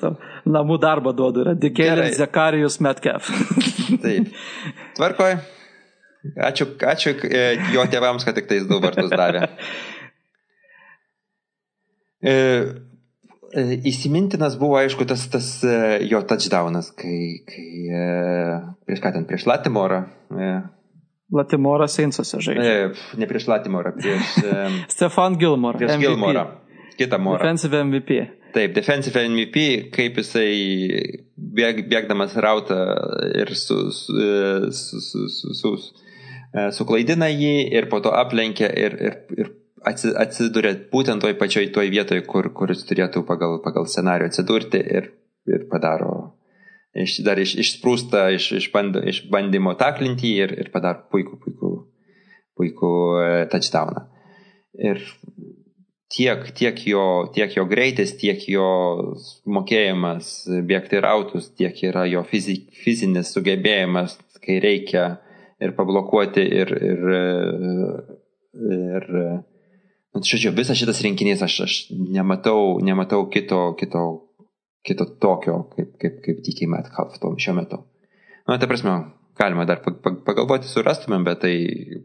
[0.51, 3.29] Namų darbą duodu, yra Dikėlis Zekarijus Metcalf.
[4.03, 4.31] Taip.
[4.99, 5.37] Tvarkoj.
[6.49, 9.47] Ačiū, ačiū e, jo tėvams, kad tik tais du vartus davė.
[12.25, 12.33] E,
[13.55, 15.75] E, įsimintinas buvo, aišku, tas, tas e,
[16.09, 17.67] jo touchdownas, kai, kai
[18.87, 20.01] prieš ką ten, prieš Latimorą.
[21.33, 22.75] Latimorą Seinsuose žaidė.
[23.17, 24.35] Ne prieš Latimorą, prieš...
[24.95, 25.79] Stefan Gilmore.
[25.81, 26.05] Prieš MVP.
[26.05, 26.45] Gilmorą.
[26.99, 27.41] Kitą morą.
[27.41, 28.19] Defensive MVP.
[28.55, 30.51] Taip, defensive MVP, kaip jisai
[31.35, 32.77] bėg, bėgdamas rautą
[33.35, 34.15] ir su, su,
[34.71, 35.73] su, su, su, su,
[36.77, 39.51] suklaidina jį ir po to aplenkia ir, ir, ir
[39.85, 45.11] atsiduria būtent toj pačioj toj vietoj, kur, kur jis turėtų pagal, pagal scenarių atsidurti ir,
[45.51, 46.15] ir padaro,
[46.95, 51.71] iš, dar iš, išsprūsta iš, iš, band, iš bandymo taklinti ir, ir padaro puikų, puikų,
[52.59, 52.91] puikų
[53.21, 54.05] e, touchdowną.
[54.75, 55.01] Ir
[56.11, 58.67] tiek, tiek, jo, tiek jo greitis, tiek jo
[59.47, 60.31] mokėjimas
[60.67, 65.07] bėgti rautus, tiek yra jo fizik, fizinis sugebėjimas, kai reikia
[65.63, 67.03] ir pablokuoti ir, ir,
[68.75, 69.11] ir
[70.15, 74.24] Nu, tai žodžiu, visas šitas rinkinys aš, aš nematau, nematau kito, kito,
[74.85, 77.81] kito tokio, kaip, kaip, kaip DK Metcalf šiuo metu.
[78.45, 78.93] Na, nu, tai prasme,
[79.39, 81.55] galima dar pagalvoti, surastumėm, bet tai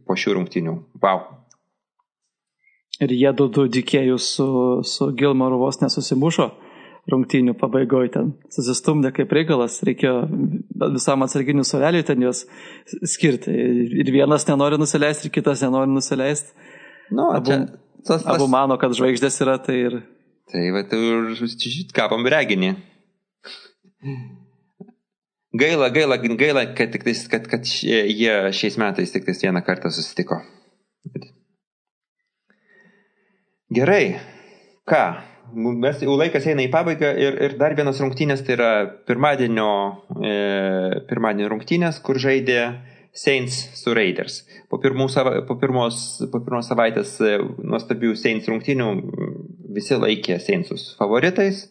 [0.06, 0.76] po šių rungtinių.
[1.02, 1.26] Wow.
[3.00, 4.48] Ir jie du du dikėjus su,
[4.84, 6.50] su Gilmaru vos nesusimušo
[7.10, 8.32] rungtinių pabaigoje ten.
[8.52, 10.16] Susistumdė kaip reikalas, reikėjo
[10.94, 12.44] visam atsarginių soleliui ten juos
[13.14, 13.54] skirti.
[14.02, 16.52] Ir vienas nenori nusileisti, ir kitas nenori nusileisti.
[17.10, 17.60] Nu, Abu, čia
[18.04, 18.26] tas, tas...
[18.36, 20.00] Abu mano, kad žvaigždės yra, tai ir...
[20.50, 20.98] Tai va, tai
[21.94, 22.74] kapam reginį.
[25.60, 29.90] Gaila, gaila, gaila, kad, tik tais, kad, kad jie šiais metais tik tais vieną kartą
[29.94, 30.38] susitiko.
[33.74, 34.04] Gerai,
[34.90, 35.02] ką,
[35.54, 38.70] mes jau laikas eina į pabaigą ir, ir dar vienas rungtynės, tai yra
[39.06, 39.70] pirmadienio,
[40.18, 40.32] e,
[41.10, 42.62] pirmadienio rungtynės, kur žaidė
[43.12, 44.46] Saints su Raiders.
[44.68, 48.88] Po, sava, po, pirmos, po pirmos savaitės e, nuostabių Saints rungtynių
[49.74, 51.66] visi laikė Saintsus favoritais.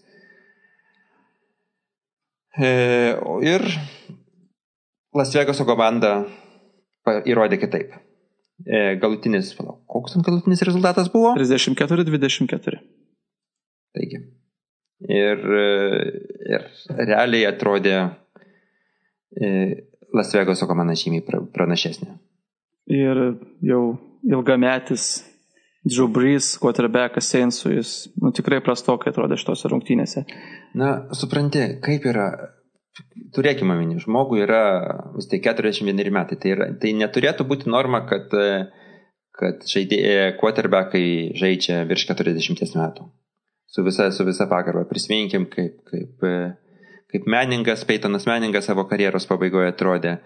[2.60, 2.70] E,
[3.48, 3.66] ir
[5.16, 6.26] Las Vegaso komanda
[7.26, 7.96] įrodė kitaip.
[8.68, 11.32] E, galutinis, palauk, koks ten galutinis rezultatas buvo?
[11.40, 12.82] 34-24.
[13.96, 14.20] Taigi.
[15.08, 15.46] Ir,
[16.52, 16.66] ir
[17.00, 17.96] realiai atrodė
[20.16, 22.14] Las Vegaso komanda žymiai pranašesnė.
[22.90, 23.20] Ir
[23.66, 23.82] jau
[24.26, 25.10] ilgametis
[25.88, 30.26] Drew Brees, quarterbackas Sensų, jis nu, tikrai prastokai atrodė šitose rungtynėse.
[30.80, 32.28] Na, supranti, kaip yra,
[33.36, 34.64] turėkime omeny, žmogui yra
[35.16, 38.34] vis tai 41 metai, tai, yra, tai neturėtų būti norma, kad,
[39.40, 41.06] kad žaidėjai, quarterbackai
[41.40, 43.08] žaidžia virš 40 metų.
[43.70, 44.84] Su visa, su visa pagarba.
[44.90, 46.26] Prisiminkim, kaip, kaip
[47.10, 50.18] kaip meningas, Peitonas meningas savo karjeros pabaigoje atrodė.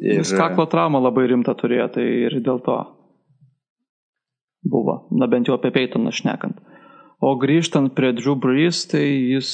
[0.00, 0.20] Ir...
[0.20, 2.78] Jis kaklo traumą labai rimtą turėjo, tai ir dėl to
[4.70, 6.60] buvo, na bent jau apie Peitoną šnekant.
[7.20, 9.50] O grįžtant prie Drew Brees, tai jis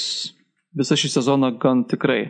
[0.76, 2.28] visą šį sezoną gan tikrai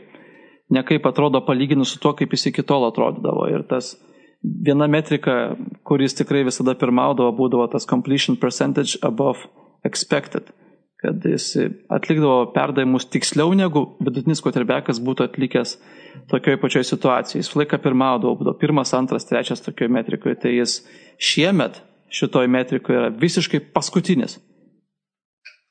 [0.73, 3.49] nekaip atrodo palyginus su tuo, kaip jis iki tol atrodydavo.
[3.53, 3.95] Ir tas
[4.41, 9.51] viena metrika, kuris tikrai visada pirmaudavo, būdavo tas completion percentage above
[9.85, 10.55] expected
[11.07, 11.53] kad jis
[11.93, 15.77] atlikdavo perdavimus tiksliau negu vidutinis koterbekas būtų atlikęs
[16.33, 17.45] tokioje pačioje situacijoje.
[17.45, 20.81] Jis laiką pirmaudavo, būdavo pirmas, antras, trečias tokioje metrikoje, tai jis
[21.23, 21.79] šiemet
[22.11, 24.41] šitoje metrikoje yra visiškai paskutinis.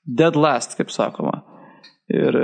[0.05, 1.41] Dead last, kaip sakoma.
[2.13, 2.37] Ir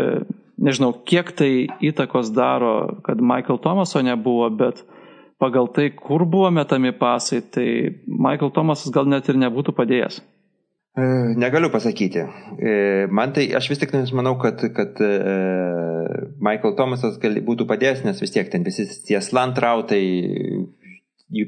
[0.59, 4.83] nežinau, kiek tai įtakos daro, kad Michael Thomaso nebuvo, bet
[5.39, 7.67] pagal tai, kur buvo metami pasai, tai
[8.05, 10.19] Michael Thomasas gal net ir nebūtų padėjęs.
[10.91, 11.03] E,
[11.39, 12.19] negaliu pasakyti.
[12.59, 12.71] E,
[13.15, 15.11] man tai, aš vis tik manau, kad, kad e,
[16.43, 20.03] Michael Thomasas gali, būtų padėjęs, nes vis tiek ten visi tie slantrautai,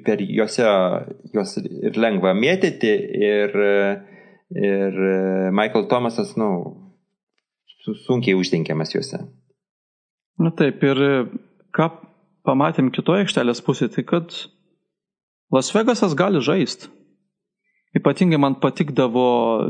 [0.05, 0.63] per juose
[1.33, 2.93] juos ir lengva mėtyti
[3.27, 3.57] ir,
[4.55, 5.03] ir
[5.51, 6.49] Michael Thomasas, nu,
[8.05, 9.19] sunkiai uždengiamas juose.
[10.39, 11.03] Na taip, ir
[11.75, 11.91] ką
[12.47, 14.31] pamatėm kitoje aikštelės pusėje, tai kad
[15.51, 16.87] Las Vegasas gali žaisti.
[17.93, 19.69] Ypatingai man patikdavo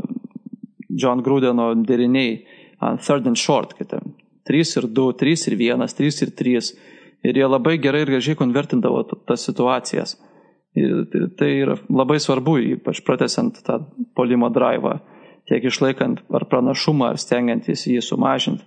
[0.88, 2.36] John Grudeno deriniai
[2.80, 3.92] uh, third and short, kad
[4.48, 6.72] 3 ir 2, 3 ir 1, 3 ir 3.
[7.24, 10.18] Ir jie labai gerai ir gražiai konvertindavo tas situacijas.
[10.76, 11.04] Ir
[11.38, 13.78] tai yra labai svarbu, ypač pratesiant tą
[14.16, 14.98] polimo drivą,
[15.48, 18.66] tiek išlaikant ar pranašumą, ar stengiantis jį sumažinti.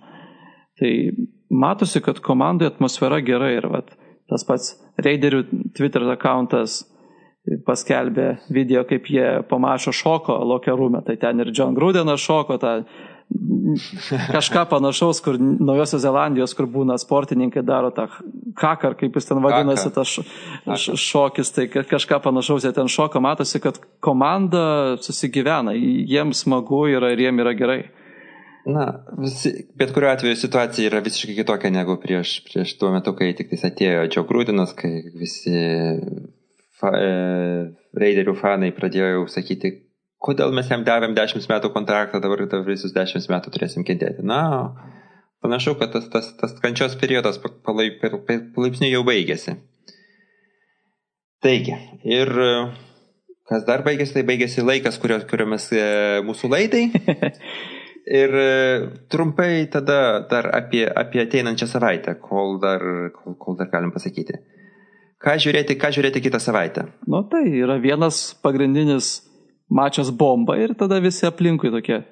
[0.78, 0.92] Tai
[1.50, 3.92] matosi, kad komandai atmosfera gera ir vat,
[4.30, 5.44] tas pats Raiderių
[5.76, 6.80] Twitter akantas
[7.66, 12.74] paskelbė video, kaip jie pamašo šoko lokerume, tai ten ir John Grudenas šoko, tą
[14.32, 18.06] kažką panašaus, kur Naujosios Zelandijos, kur būna sportininkai daro tą
[18.56, 20.14] kakar, kaip jis ten vadinasi, tas
[21.04, 27.26] šokis, tai kažką panašaus jie ten šoka, matosi, kad komanda susigyvena, jiems smagu yra ir
[27.26, 27.82] jiems yra gerai.
[28.68, 33.30] Na, visi, bet kuriuo atveju situacija yra visiškai kitokia negu prieš, prieš tuo metu, kai
[33.36, 35.54] tik atėjo Džio Grūdinas, kai visi
[36.80, 37.10] fa, e,
[37.98, 39.72] Raiderių fanai pradėjo jau sakyti,
[40.22, 44.24] kodėl mes jam davėm 10 metų kontraktą, dabar, visus 10 metų turėsim kentėti.
[44.26, 44.74] Na,
[45.44, 48.02] panašu, kad tas, tas, tas kančios periodas palaip,
[48.56, 49.56] palaipsniui jau baigėsi.
[51.42, 52.32] Taigi, ir
[53.48, 55.84] kas dar baigėsi, tai baigėsi laikas, kurio, kurio mes e,
[56.26, 56.88] mūsų laidai.
[58.08, 58.52] Ir e,
[59.12, 62.80] trumpai tada dar apie, apie ateinančią savaitę, kol dar,
[63.12, 64.38] kol, kol dar galim pasakyti.
[65.18, 66.86] Ką žiūrėti, ką žiūrėti kitą savaitę?
[67.10, 69.18] Nu tai yra vienas pagrindinis
[69.68, 72.04] mačas bomba ir tada visi aplinkui tokie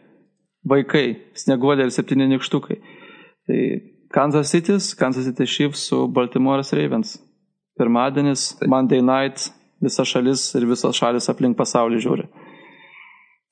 [0.67, 1.05] vaikai,
[1.39, 2.81] snieguolė ir septyni nikštukai.
[3.47, 3.61] Tai
[4.11, 7.17] Kansas City, Kansas City Chiefs su Baltimore's Ravens.
[7.79, 8.71] Pirmadienis, Taip.
[8.73, 9.51] Monday night,
[9.83, 12.27] visa šalis ir visos šalis aplink pasaulį žiūri.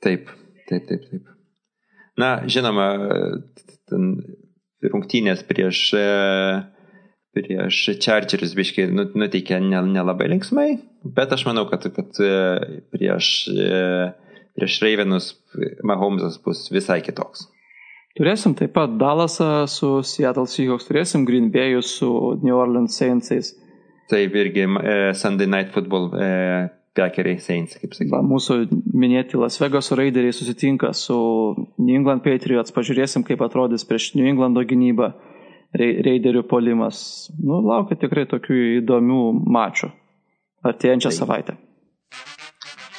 [0.02, 0.30] Taip,
[0.68, 1.30] taip, taip, taip.
[2.18, 2.88] Na, žinoma,
[4.94, 5.90] rungtynės prieš,
[7.35, 10.68] prieš Chargerius biškai nu, nuteikė nelabai ne linksmai,
[11.16, 12.20] bet aš manau, kad, kad
[12.95, 13.32] prieš,
[14.57, 15.32] prieš Ravenus
[15.87, 17.49] Mahomesas bus visai kitoks.
[18.14, 22.09] Turėsim taip pat Dallasą su Seattle Seahawks, turėsim Green Bay'ų su
[22.45, 23.51] New Orleans Saints'ais.
[24.12, 24.68] Taip, irgi
[25.18, 26.12] Sunday Night Football
[26.95, 28.22] Packeriai Saints, kaip sakyti.
[28.30, 28.59] Mūsų
[28.95, 31.16] minėti Las Vegas Raideriai susitinka su
[31.80, 35.11] New England Patriots, pažiūrėsim, kaip atrodys prieš New Englando gynybą
[35.75, 37.31] Raiderių polimas.
[37.39, 39.20] Nu, laukia tikrai tokių įdomių
[39.57, 39.91] mačų
[40.64, 41.16] artėjančią tai.
[41.18, 41.57] savaitę.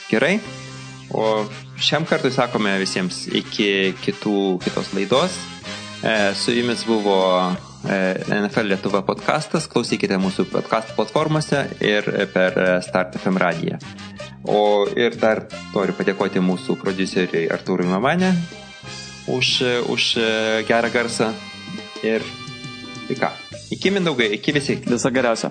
[0.10, 0.36] Gerai,
[1.16, 1.46] o
[1.82, 5.40] šiam kartui sakome visiems iki kitų, kitos laidos.
[6.06, 7.16] E, su jumis buvo
[7.86, 13.78] E, NFL Lietuva podcastas, klausykite mūsų podcast platformose ir per Start FM radiją.
[14.50, 18.32] O ir dar noriu padėkoti mūsų produceriui Artūrui Mamanė
[19.30, 19.52] už,
[19.94, 20.08] už
[20.66, 21.30] gerą garsą.
[22.06, 22.26] Ir
[23.08, 23.30] tai ką,
[23.72, 24.80] iki mindaugai, iki visi.
[24.89, 25.49] Visą geriausią.